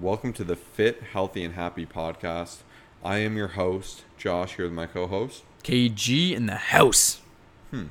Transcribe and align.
Welcome 0.00 0.32
to 0.34 0.44
the 0.44 0.54
Fit, 0.54 1.02
Healthy, 1.12 1.42
and 1.42 1.54
Happy 1.54 1.84
podcast. 1.84 2.58
I 3.02 3.18
am 3.18 3.36
your 3.36 3.48
host, 3.48 4.04
Josh, 4.16 4.54
here 4.54 4.64
with 4.66 4.72
my 4.72 4.86
co 4.86 5.08
host. 5.08 5.42
KG 5.64 6.36
in 6.36 6.46
the 6.46 6.54
house. 6.54 7.20
Hmm. 7.72 7.86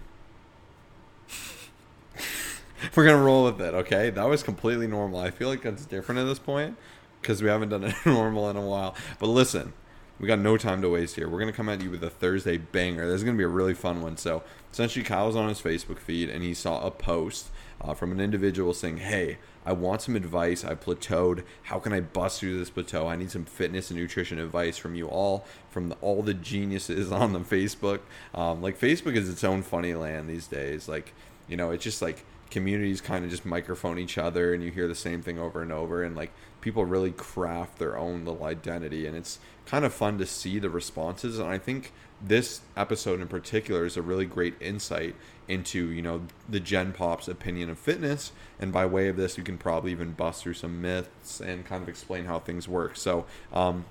We're 2.96 3.04
going 3.04 3.18
to 3.18 3.22
roll 3.22 3.44
with 3.44 3.60
it, 3.60 3.74
okay? 3.74 4.10
That 4.10 4.24
was 4.24 4.42
completely 4.42 4.88
normal. 4.88 5.20
I 5.20 5.32
feel 5.32 5.50
like 5.50 5.64
that's 5.64 5.86
different 5.86 6.22
at 6.22 6.24
this 6.24 6.40
point 6.40 6.78
because 7.22 7.44
we 7.44 7.50
haven't 7.50 7.70
done 7.70 7.84
it 7.84 7.96
normal 8.06 8.50
in 8.50 8.56
a 8.56 8.62
while. 8.62 8.96
But 9.20 9.28
listen, 9.28 9.74
we 10.20 10.28
got 10.28 10.40
no 10.40 10.58
time 10.58 10.82
to 10.82 10.90
waste 10.90 11.16
here. 11.16 11.30
We're 11.30 11.40
going 11.40 11.52
to 11.52 11.56
come 11.56 11.70
at 11.70 11.82
you 11.82 11.92
with 11.92 12.04
a 12.04 12.10
Thursday 12.10 12.58
banger. 12.58 13.06
This 13.06 13.18
is 13.18 13.24
going 13.24 13.36
to 13.36 13.38
be 13.38 13.44
a 13.44 13.50
really 13.50 13.76
fun 13.76 14.02
one. 14.02 14.18
So, 14.18 14.42
essentially, 14.72 15.06
Kyle 15.06 15.28
was 15.28 15.36
on 15.36 15.50
his 15.50 15.62
Facebook 15.62 16.00
feed 16.00 16.30
and 16.30 16.44
he 16.44 16.54
saw 16.54 16.86
a 16.86 16.90
post 16.92 17.50
uh, 17.80 17.94
from 17.94 18.12
an 18.12 18.20
individual 18.20 18.74
saying, 18.74 18.98
Hey, 18.98 19.38
I 19.66 19.74
want 19.74 20.02
some 20.02 20.16
advice. 20.16 20.66
I 20.66 20.74
plateaued. 20.74 21.44
How 21.64 21.78
can 21.78 21.94
I 21.94 22.00
bust 22.00 22.40
through 22.40 22.58
this 22.58 22.72
plateau? 22.72 23.08
I 23.08 23.16
need 23.16 23.30
some 23.30 23.46
fitness 23.46 23.92
and 23.92 24.00
nutrition 24.00 24.40
advice 24.40 24.78
from 24.78 24.96
you 24.96 25.08
all, 25.08 25.46
from 25.70 25.90
the, 25.90 25.96
all 26.02 26.24
the 26.24 26.34
geniuses 26.34 27.12
on 27.12 27.34
the 27.34 27.40
Facebook. 27.40 28.00
Um, 28.34 28.62
like, 28.62 28.80
Facebook 28.80 29.16
is 29.16 29.30
its 29.30 29.44
own 29.44 29.62
funny 29.62 29.94
land 29.94 30.30
these 30.30 30.48
days. 30.48 30.88
Like, 30.88 31.14
you 31.48 31.58
know, 31.58 31.70
it's 31.72 31.84
just 31.84 32.02
like 32.02 32.26
communities 32.50 33.02
kind 33.02 33.26
of 33.26 33.32
just 33.32 33.46
microphone 33.46 34.00
each 34.00 34.18
other 34.18 34.54
and 34.54 34.64
you 34.64 34.72
hear 34.72 34.88
the 34.88 34.96
same 34.96 35.22
thing 35.22 35.38
over 35.38 35.62
and 35.62 35.72
over 35.72 36.04
and 36.04 36.16
like 36.16 36.32
people 36.62 36.86
really 36.86 37.12
craft 37.12 37.78
their 37.78 37.98
own 37.98 38.26
little 38.26 38.44
identity 38.46 39.06
and 39.06 39.16
it's 39.16 39.40
kind 39.66 39.84
of 39.84 39.94
fun 39.94 40.18
to 40.18 40.26
see 40.26 40.60
the 40.60 40.70
responses 40.70 41.40
and 41.40 41.50
i 41.50 41.58
think 41.58 41.92
this 42.22 42.62
episode 42.76 43.22
in 43.22 43.28
particular 43.28 43.86
is 43.86 43.98
a 43.98 44.02
really 44.02 44.26
great 44.26 44.56
insight 44.60 45.16
into 45.48 45.90
you 45.90 46.02
know 46.02 46.22
the 46.50 46.60
gen 46.60 46.92
pop's 46.92 47.28
opinion 47.28 47.70
of 47.70 47.78
fitness 47.78 48.32
and 48.60 48.72
by 48.72 48.86
way 48.86 49.08
of 49.08 49.16
this 49.18 49.38
you 49.38 49.44
can 49.44 49.58
probably 49.58 49.92
even 49.92 50.12
bust 50.12 50.44
through 50.44 50.54
some 50.54 50.82
myths 50.82 51.40
and 51.40 51.66
kind 51.66 51.84
of 51.84 51.90
explain 51.90 52.26
how 52.26 52.40
things 52.40 52.68
work. 52.68 52.96
So 52.96 53.26
um, 53.54 53.86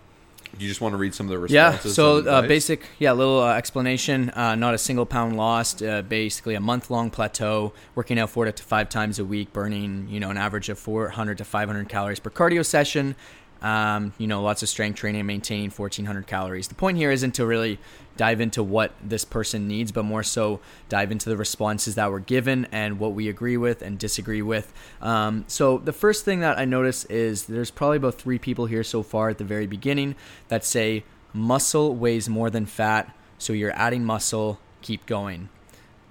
you 0.59 0.69
just 0.69 0.81
want 0.81 0.93
to 0.93 0.97
read 0.97 1.15
some 1.15 1.27
of 1.27 1.31
the 1.31 1.39
responses? 1.39 1.85
Yeah. 1.87 1.93
So 1.93 2.27
uh, 2.27 2.43
basic, 2.43 2.83
yeah, 2.99 3.13
little 3.13 3.43
uh, 3.43 3.55
explanation. 3.55 4.31
Uh, 4.31 4.55
not 4.55 4.75
a 4.75 4.79
single 4.79 5.07
pound 5.07 5.37
lost. 5.37 5.83
Uh, 5.83 6.03
basically, 6.03 6.55
a 6.55 6.61
month 6.61 6.91
long 6.91 7.11
plateau. 7.11 7.73
Working 7.95 8.19
out 8.19 8.31
four 8.31 8.51
to 8.51 8.63
five 8.63 8.89
times 8.89 9.19
a 9.19 9.25
week, 9.25 9.53
burning 9.53 10.09
you 10.09 10.21
know 10.21 10.31
an 10.31 10.37
average 10.37 10.69
of 10.69 10.79
400 10.79 11.39
to 11.39 11.45
500 11.45 11.89
calories 11.89 12.21
per 12.21 12.31
cardio 12.31 12.65
session. 12.65 13.17
Um, 13.63 14.13
you 14.19 14.27
know, 14.27 14.43
lots 14.43 14.63
of 14.63 14.69
strength 14.69 14.97
training, 14.97 15.25
maintaining 15.27 15.71
1,400 15.71 16.27
calories. 16.27 16.69
The 16.69 16.75
point 16.75 16.99
here 16.99 17.11
isn't 17.11 17.33
to 17.37 17.47
really 17.47 17.79
dive 18.17 18.41
into 18.41 18.63
what 18.63 18.93
this 19.03 19.25
person 19.25 19.69
needs, 19.69 19.93
but 19.93 20.05
more 20.05 20.23
so 20.23 20.61
dive 20.89 21.13
into 21.13 21.29
the 21.29 21.37
responses 21.37 21.95
that 21.95 22.11
were 22.11 22.21
given 22.21 22.67
and 22.73 22.99
what 22.99 23.13
we 23.13 23.29
agree 23.29 23.57
with 23.57 23.83
and 23.83 23.99
disagree 23.99 24.43
with. 24.43 24.73
Um, 25.01 25.45
so, 25.49 25.79
the 25.79 25.93
first 25.93 26.25
thing 26.25 26.41
that 26.41 26.59
I 26.59 26.65
notice 26.65 27.05
is 27.07 27.47
there's 27.47 27.71
probably 27.71 27.99
about 27.99 28.15
three 28.15 28.39
people 28.39 28.67
here 28.67 28.85
so 28.85 29.03
far 29.03 29.31
at 29.31 29.39
the 29.39 29.45
very 29.45 29.67
beginning 29.67 30.17
that 30.49 30.65
say 30.65 31.05
muscle 31.33 31.95
weighs 31.95 32.29
more 32.29 32.51
than 32.51 32.67
fat, 32.67 33.15
so 33.39 33.53
you're 33.53 33.73
adding 33.73 34.05
muscle, 34.05 34.59
keep 34.83 35.07
going. 35.07 35.49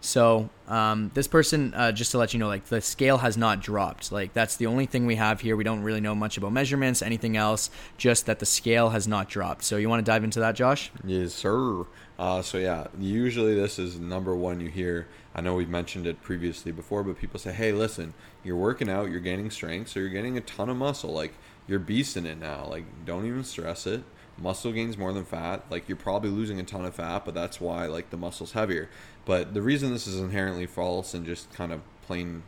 So 0.01 0.49
um, 0.67 1.11
this 1.13 1.27
person, 1.27 1.73
uh, 1.73 1.91
just 1.91 2.11
to 2.11 2.17
let 2.17 2.33
you 2.33 2.39
know, 2.39 2.47
like 2.47 2.65
the 2.65 2.81
scale 2.81 3.19
has 3.19 3.37
not 3.37 3.61
dropped. 3.61 4.11
Like 4.11 4.33
that's 4.33 4.55
the 4.55 4.65
only 4.65 4.85
thing 4.85 5.05
we 5.05 5.15
have 5.15 5.41
here. 5.41 5.55
We 5.55 5.63
don't 5.63 5.81
really 5.81 6.01
know 6.01 6.15
much 6.15 6.37
about 6.37 6.51
measurements, 6.51 7.01
anything 7.01 7.37
else. 7.37 7.69
Just 7.97 8.25
that 8.25 8.39
the 8.39 8.45
scale 8.45 8.89
has 8.89 9.07
not 9.07 9.29
dropped. 9.29 9.63
So 9.63 9.77
you 9.77 9.89
want 9.89 10.05
to 10.05 10.09
dive 10.09 10.23
into 10.23 10.39
that, 10.39 10.55
Josh? 10.55 10.91
Yes, 11.03 11.33
sir. 11.33 11.85
Uh, 12.17 12.41
so 12.41 12.57
yeah, 12.57 12.87
usually 12.99 13.55
this 13.55 13.77
is 13.77 13.99
number 13.99 14.35
one 14.35 14.59
you 14.59 14.69
hear. 14.69 15.07
I 15.35 15.41
know 15.41 15.53
we've 15.55 15.69
mentioned 15.69 16.07
it 16.07 16.21
previously 16.21 16.71
before, 16.71 17.03
but 17.03 17.17
people 17.17 17.39
say, 17.39 17.51
"Hey, 17.51 17.71
listen, 17.71 18.13
you're 18.43 18.55
working 18.55 18.89
out, 18.89 19.11
you're 19.11 19.19
gaining 19.19 19.51
strength, 19.51 19.89
so 19.89 19.99
you're 19.99 20.09
getting 20.09 20.37
a 20.37 20.41
ton 20.41 20.69
of 20.69 20.77
muscle. 20.77 21.11
Like 21.11 21.33
you're 21.67 21.79
beasting 21.79 22.25
it 22.25 22.39
now. 22.39 22.67
Like 22.69 22.85
don't 23.05 23.25
even 23.25 23.43
stress 23.43 23.85
it." 23.85 24.03
Muscle 24.37 24.71
gains 24.71 24.97
more 24.97 25.13
than 25.13 25.23
fat 25.23 25.63
like 25.69 25.87
you're 25.87 25.95
probably 25.95 26.29
losing 26.29 26.59
a 26.59 26.63
ton 26.63 26.85
of 26.85 26.95
fat 26.95 27.23
but 27.23 27.33
that's 27.33 27.61
why 27.61 27.85
like 27.87 28.09
the 28.09 28.17
muscle's 28.17 28.51
heavier. 28.51 28.89
But 29.25 29.53
the 29.53 29.61
reason 29.61 29.91
this 29.91 30.07
is 30.07 30.19
inherently 30.19 30.65
false 30.65 31.13
and 31.13 31.25
just 31.25 31.51
kind 31.53 31.71
of 31.71 31.81
plain 32.05 32.43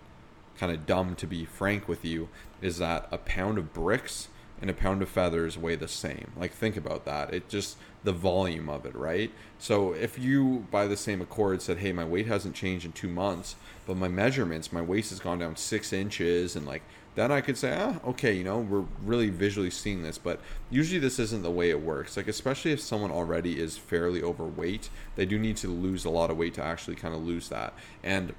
kind 0.57 0.71
of 0.71 0.85
dumb 0.85 1.15
to 1.15 1.27
be 1.27 1.45
frank 1.45 1.87
with 1.87 2.03
you 2.03 2.29
is 2.61 2.77
that 2.79 3.07
a 3.11 3.17
pound 3.17 3.57
of 3.57 3.73
bricks 3.73 4.27
and 4.59 4.69
a 4.69 4.73
pound 4.73 5.01
of 5.03 5.09
feathers 5.09 5.55
weigh 5.57 5.75
the 5.75 5.87
same. 5.87 6.31
Like 6.35 6.51
think 6.51 6.75
about 6.75 7.05
that. 7.05 7.33
It 7.33 7.47
just 7.47 7.77
the 8.03 8.11
volume 8.11 8.69
of 8.69 8.85
it 8.85 8.95
right? 8.95 9.31
So 9.59 9.93
if 9.93 10.19
you 10.19 10.65
by 10.71 10.87
the 10.87 10.97
same 10.97 11.21
accord 11.21 11.61
said 11.61 11.79
hey 11.79 11.91
my 11.91 12.05
weight 12.05 12.27
hasn't 12.27 12.55
changed 12.55 12.85
in 12.85 12.91
two 12.91 13.09
months 13.09 13.55
but 13.85 13.97
my 13.97 14.07
measurements 14.07 14.73
my 14.73 14.81
waist 14.81 15.09
has 15.11 15.19
gone 15.19 15.39
down 15.39 15.55
six 15.55 15.93
inches 15.93 16.55
and 16.55 16.65
like 16.65 16.83
then 17.17 17.31
I 17.31 17.41
could 17.41 17.57
say, 17.57 17.75
ah, 17.75 17.95
okay, 18.05 18.31
you 18.31 18.43
know, 18.43 18.59
we're 18.59 18.85
really 19.03 19.31
visually 19.31 19.71
seeing 19.71 20.03
this. 20.03 20.19
But 20.19 20.39
usually 20.69 20.99
this 20.99 21.17
isn't 21.17 21.41
the 21.41 21.49
way 21.49 21.71
it 21.71 21.81
works. 21.81 22.15
Like, 22.15 22.27
especially 22.27 22.73
if 22.73 22.79
someone 22.79 23.09
already 23.09 23.59
is 23.59 23.75
fairly 23.75 24.21
overweight, 24.21 24.91
they 25.15 25.25
do 25.25 25.39
need 25.39 25.57
to 25.57 25.67
lose 25.67 26.05
a 26.05 26.11
lot 26.11 26.29
of 26.29 26.37
weight 26.37 26.53
to 26.53 26.63
actually 26.63 26.95
kind 26.95 27.15
of 27.15 27.23
lose 27.23 27.49
that. 27.49 27.73
And 28.03 28.35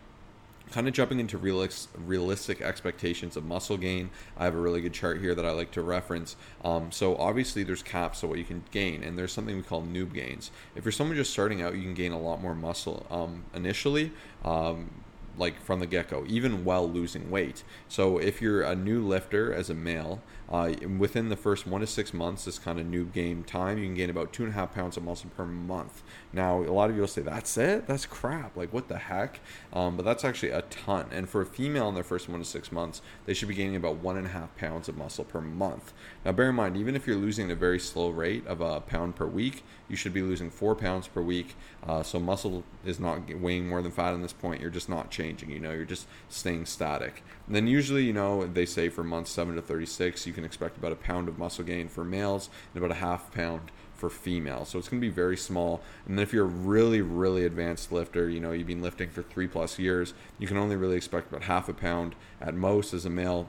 kind 0.71 0.87
of 0.87 0.95
jumping 0.95 1.19
into 1.19 1.39
realistic 1.39 2.61
expectations 2.61 3.37
of 3.37 3.45
muscle 3.45 3.79
gain. 3.79 4.11
I 4.37 4.45
have 4.45 4.55
a 4.55 4.61
really 4.61 4.81
good 4.81 4.93
chart 4.93 5.19
here 5.19 5.35
that 5.35 5.45
I 5.45 5.51
like 5.51 5.73
to 5.73 5.83
reference. 5.83 6.37
Um, 6.63 6.93
so 6.93 7.17
obviously 7.17 7.65
there's 7.65 7.83
caps 7.83 8.23
of 8.23 8.29
what 8.29 8.39
you 8.39 8.45
can 8.45 8.63
gain, 8.71 9.03
and 9.03 9.19
there's 9.19 9.33
something 9.33 9.57
we 9.57 9.63
call 9.63 9.83
noob 9.83 10.13
gains. 10.13 10.53
If 10.77 10.85
you're 10.85 10.93
someone 10.93 11.17
just 11.17 11.33
starting 11.33 11.63
out, 11.63 11.75
you 11.75 11.83
can 11.83 11.95
gain 11.95 12.13
a 12.13 12.21
lot 12.21 12.41
more 12.41 12.55
muscle 12.55 13.07
um, 13.11 13.45
initially. 13.55 14.13
Um, 14.45 14.91
like 15.39 15.61
from 15.61 15.81
the 15.81 15.87
get 15.87 16.09
go, 16.09 16.25
even 16.27 16.65
while 16.65 16.89
losing 16.89 17.31
weight. 17.31 17.63
So 17.89 18.19
if 18.19 18.43
you're 18.43 18.63
a 18.63 18.75
new 18.75 19.07
lifter 19.07 19.53
as 19.53 19.71
a 19.71 19.75
male, 19.75 20.21
uh, 20.51 20.73
within 20.99 21.29
the 21.29 21.37
first 21.37 21.67
one 21.67 21.81
to 21.83 21.87
six 21.87 22.15
months, 22.15 22.45
this 22.45 22.59
kind 22.59 22.81
of 22.81 22.87
noob 22.87 23.13
gain 23.13 23.45
time, 23.45 23.79
you 23.79 23.85
can 23.85 23.95
gain 23.95 24.11
about 24.11 24.33
two 24.33 24.45
and 24.45 24.53
a 24.53 24.55
half 24.55 24.75
pounds 24.75 24.97
of 24.97 25.03
muscle 25.03 25.31
per 25.37 25.45
month. 25.45 26.03
Now, 26.33 26.63
a 26.63 26.73
lot 26.73 26.89
of 26.89 26.97
you 26.97 27.03
will 27.03 27.09
say, 27.09 27.23
that's 27.23 27.57
it? 27.59 27.87
That's 27.87 28.07
crap. 28.07 28.57
Like, 28.57 28.73
what 28.73 28.89
the 28.89 28.99
heck? 28.99 29.41
Um, 29.73 29.97
but 29.97 30.05
that's 30.05 30.25
actually 30.25 30.51
a 30.51 30.63
ton. 30.63 31.07
And 31.11 31.29
for 31.29 31.43
a 31.43 31.47
female 31.47 31.89
in 31.89 31.95
their 31.95 32.05
first 32.05 32.29
one 32.29 32.39
to 32.39 32.45
six 32.47 32.73
months, 32.73 33.03
they 33.27 33.35
should 33.35 33.49
be 33.49 33.55
gaining 33.55 33.77
about 33.77 33.97
one 33.97 34.17
and 34.17 34.27
a 34.27 34.31
half 34.31 34.57
pounds 34.57 34.89
of 34.89 34.97
muscle 34.97 35.25
per 35.25 35.41
month. 35.41 35.93
Now, 36.25 36.33
bear 36.33 36.49
in 36.49 36.55
mind, 36.55 36.77
even 36.77 36.97
if 36.97 37.07
you're 37.07 37.17
losing 37.17 37.47
at 37.47 37.53
a 37.53 37.57
very 37.57 37.79
slow 37.79 38.09
rate 38.09 38.47
of 38.47 38.61
a 38.61 38.81
pound 38.81 39.17
per 39.17 39.27
week, 39.27 39.65
you 39.89 39.97
should 39.97 40.13
be 40.13 40.23
losing 40.23 40.51
four 40.51 40.75
pounds 40.75 41.09
per 41.09 41.21
week. 41.21 41.57
Uh, 41.87 42.03
so 42.03 42.19
muscle 42.19 42.65
is 42.85 43.01
not 43.01 43.35
weighing 43.35 43.69
more 43.69 43.83
than 43.83 43.91
fat 43.93 44.15
in 44.15 44.23
this 44.23 44.33
point. 44.33 44.61
You're 44.61 44.71
just 44.71 44.89
not 44.89 45.11
changing. 45.11 45.51
You 45.51 45.61
know, 45.61 45.73
you're 45.73 45.85
just 45.85 46.07
staying 46.29 46.67
static. 46.67 47.23
And 47.47 47.57
then 47.57 47.67
usually, 47.67 48.05
you 48.05 48.13
know, 48.13 48.47
they 48.47 48.67
say 48.67 48.89
for 48.89 49.03
months 49.03 49.31
seven 49.31 49.57
to 49.57 49.63
36, 49.63 50.27
you 50.27 50.33
can 50.39 50.45
expect 50.45 50.77
about 50.77 50.93
a 50.93 50.97
pound 50.97 51.29
of 51.29 51.37
muscle 51.37 51.65
gain 51.65 51.89
for 51.89 52.05
males 52.05 52.49
and 52.73 52.83
about 52.83 52.97
a 52.97 53.01
half 53.01 53.33
pound 53.33 53.73
for 53.93 54.09
females. 54.09 54.69
So 54.69 54.79
it's 54.79 54.89
going 54.89 55.01
to 55.01 55.07
be 55.07 55.13
very 55.13 55.37
small. 55.37 55.83
And 56.07 56.17
then 56.17 56.23
if 56.23 56.33
you're 56.33 56.45
a 56.45 56.49
really, 56.49 57.03
really 57.03 57.45
advanced 57.45 57.91
lifter, 57.91 58.31
you 58.31 58.39
know, 58.39 58.53
you've 58.53 58.69
been 58.69 58.81
lifting 58.81 59.11
for 59.11 59.23
three 59.23 59.49
plus 59.49 59.81
years, 59.81 60.15
you 60.39 60.47
can 60.47 60.57
only 60.57 60.77
really 60.77 60.97
expect 60.97 61.29
about 61.29 61.43
half 61.43 61.69
a 61.69 61.75
pound 61.75 62.15
at 62.41 62.55
most 62.55 62.95
as 62.95 63.05
a 63.05 63.11
male 63.11 63.49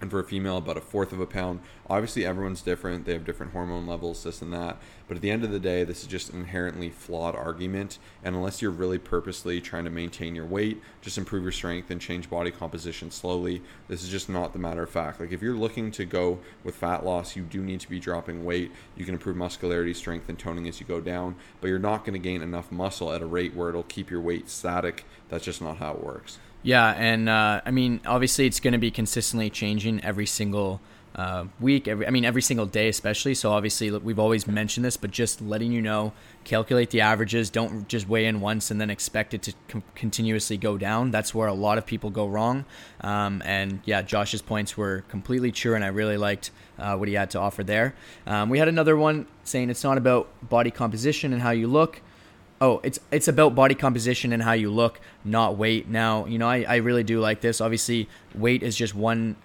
and 0.00 0.10
for 0.10 0.20
a 0.20 0.24
female 0.24 0.56
about 0.56 0.76
a 0.76 0.80
fourth 0.80 1.12
of 1.12 1.20
a 1.20 1.26
pound. 1.26 1.60
Obviously 1.88 2.24
everyone's 2.24 2.62
different. 2.62 3.04
They 3.04 3.12
have 3.12 3.24
different 3.24 3.52
hormone 3.52 3.86
levels 3.86 4.22
this 4.22 4.40
and 4.42 4.52
that. 4.52 4.78
But 5.08 5.16
at 5.16 5.22
the 5.22 5.30
end 5.30 5.44
of 5.44 5.50
the 5.50 5.60
day 5.60 5.84
this 5.84 6.02
is 6.02 6.06
just 6.06 6.30
an 6.30 6.40
inherently 6.40 6.90
flawed 6.90 7.34
argument. 7.34 7.98
And 8.24 8.34
unless 8.34 8.62
you're 8.62 8.70
really 8.70 8.98
purposely 8.98 9.60
trying 9.60 9.84
to 9.84 9.90
maintain 9.90 10.34
your 10.34 10.46
weight 10.46 10.80
just 11.00 11.18
improve 11.18 11.42
your 11.42 11.52
strength 11.52 11.90
and 11.90 12.00
change 12.00 12.30
body 12.30 12.50
composition 12.50 13.10
slowly 13.10 13.62
this 13.88 14.02
is 14.02 14.08
just 14.08 14.28
not 14.28 14.52
the 14.52 14.58
matter 14.58 14.82
of 14.82 14.90
fact. 14.90 15.20
Like 15.20 15.32
if 15.32 15.42
you're 15.42 15.56
looking 15.56 15.90
to 15.92 16.04
go 16.04 16.38
with 16.64 16.74
fat 16.74 17.04
loss 17.04 17.36
you 17.36 17.42
do 17.42 17.62
need 17.62 17.80
to 17.80 17.90
be 17.90 18.00
dropping 18.00 18.44
weight. 18.44 18.70
You 18.96 19.04
can 19.04 19.14
improve 19.14 19.36
muscularity 19.36 19.94
strength 19.94 20.28
and 20.28 20.38
toning 20.38 20.68
as 20.68 20.80
you 20.80 20.86
go 20.86 21.00
down. 21.00 21.36
But 21.60 21.68
you're 21.68 21.78
not 21.78 22.04
going 22.04 22.14
to 22.14 22.18
gain 22.18 22.42
enough 22.42 22.72
muscle 22.72 23.12
at 23.12 23.22
a 23.22 23.26
rate 23.26 23.54
where 23.54 23.68
it'll 23.68 23.82
keep 23.82 24.10
your 24.10 24.20
weight 24.20 24.48
static. 24.48 25.04
That's 25.28 25.44
just 25.44 25.62
not 25.62 25.78
how 25.78 25.92
it 25.94 26.04
works 26.04 26.38
yeah, 26.62 26.90
and 26.96 27.28
uh, 27.28 27.60
I 27.64 27.70
mean, 27.70 28.00
obviously, 28.06 28.46
it's 28.46 28.60
going 28.60 28.72
to 28.72 28.78
be 28.78 28.90
consistently 28.90 29.50
changing 29.50 30.02
every 30.04 30.26
single 30.26 30.80
uh, 31.14 31.44
week. 31.58 31.88
Every, 31.88 32.06
I 32.06 32.10
mean, 32.10 32.24
every 32.24 32.42
single 32.42 32.66
day, 32.66 32.88
especially. 32.88 33.34
So 33.34 33.50
obviously, 33.52 33.90
we've 33.90 34.18
always 34.18 34.46
mentioned 34.46 34.84
this, 34.84 34.96
but 34.96 35.10
just 35.10 35.40
letting 35.40 35.72
you 35.72 35.82
know, 35.82 36.12
calculate 36.44 36.90
the 36.90 37.00
averages. 37.00 37.50
Don't 37.50 37.88
just 37.88 38.08
weigh 38.08 38.26
in 38.26 38.40
once 38.40 38.70
and 38.70 38.80
then 38.80 38.90
expect 38.90 39.34
it 39.34 39.42
to 39.42 39.54
com- 39.68 39.82
continuously 39.94 40.56
go 40.56 40.78
down. 40.78 41.10
That's 41.10 41.34
where 41.34 41.48
a 41.48 41.54
lot 41.54 41.78
of 41.78 41.86
people 41.86 42.10
go 42.10 42.26
wrong. 42.26 42.64
Um, 43.00 43.42
and 43.44 43.80
yeah, 43.84 44.02
Josh's 44.02 44.42
points 44.42 44.76
were 44.76 45.04
completely 45.08 45.52
true, 45.52 45.74
and 45.74 45.84
I 45.84 45.88
really 45.88 46.16
liked 46.16 46.50
uh, 46.78 46.96
what 46.96 47.08
he 47.08 47.14
had 47.14 47.30
to 47.30 47.38
offer 47.38 47.64
there. 47.64 47.94
Um, 48.26 48.50
we 48.50 48.58
had 48.58 48.68
another 48.68 48.96
one 48.96 49.26
saying 49.44 49.70
it's 49.70 49.84
not 49.84 49.98
about 49.98 50.28
body 50.48 50.70
composition 50.70 51.32
and 51.32 51.42
how 51.42 51.50
you 51.50 51.68
look 51.68 52.02
oh, 52.60 52.80
it's 52.82 53.00
it's 53.10 53.28
about 53.28 53.54
body 53.54 53.74
composition 53.74 54.32
and 54.32 54.42
how 54.42 54.52
you 54.52 54.70
look, 54.70 55.00
not 55.24 55.56
weight. 55.56 55.88
Now, 55.88 56.26
you 56.26 56.38
know, 56.38 56.48
I, 56.48 56.64
I 56.68 56.76
really 56.76 57.04
do 57.04 57.20
like 57.20 57.40
this. 57.40 57.60
Obviously, 57.60 58.08
weight 58.34 58.62
is 58.62 58.76
just 58.76 58.94
one 58.94 59.36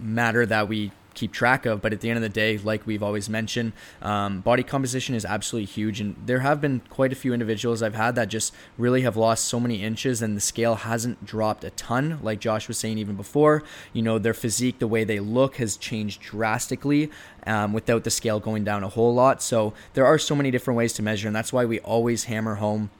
matter 0.00 0.44
that 0.46 0.68
we 0.68 0.92
keep 1.14 1.32
track 1.32 1.66
of. 1.66 1.80
But 1.80 1.92
at 1.92 2.00
the 2.00 2.10
end 2.10 2.16
of 2.16 2.22
the 2.22 2.28
day, 2.28 2.58
like 2.58 2.86
we've 2.86 3.02
always 3.02 3.28
mentioned, 3.28 3.72
um, 4.02 4.40
body 4.40 4.62
composition 4.62 5.14
is 5.14 5.24
absolutely 5.24 5.66
huge. 5.66 6.00
And 6.00 6.16
there 6.24 6.40
have 6.40 6.60
been 6.60 6.82
quite 6.90 7.12
a 7.12 7.16
few 7.16 7.32
individuals 7.32 7.82
I've 7.82 7.94
had 7.94 8.14
that 8.16 8.28
just 8.28 8.52
really 8.76 9.02
have 9.02 9.16
lost 9.16 9.44
so 9.46 9.58
many 9.58 9.82
inches 9.82 10.22
and 10.22 10.36
the 10.36 10.40
scale 10.40 10.74
hasn't 10.76 11.24
dropped 11.24 11.64
a 11.64 11.70
ton. 11.70 12.18
Like 12.22 12.40
Josh 12.40 12.68
was 12.68 12.78
saying 12.78 12.98
even 12.98 13.16
before, 13.16 13.62
you 13.92 14.02
know, 14.02 14.18
their 14.18 14.34
physique, 14.34 14.78
the 14.78 14.88
way 14.88 15.04
they 15.04 15.20
look 15.20 15.56
has 15.56 15.76
changed 15.76 16.20
drastically 16.20 17.10
um, 17.46 17.72
without 17.72 18.04
the 18.04 18.10
scale 18.10 18.40
going 18.40 18.64
down 18.64 18.82
a 18.82 18.88
whole 18.88 19.14
lot. 19.14 19.42
So 19.42 19.74
there 19.94 20.06
are 20.06 20.18
so 20.18 20.34
many 20.34 20.50
different 20.50 20.76
ways 20.76 20.92
to 20.94 21.02
measure. 21.02 21.28
And 21.28 21.36
that's 21.36 21.52
why 21.52 21.64
we 21.64 21.80
always 21.80 22.24
hammer 22.24 22.56
home 22.56 22.90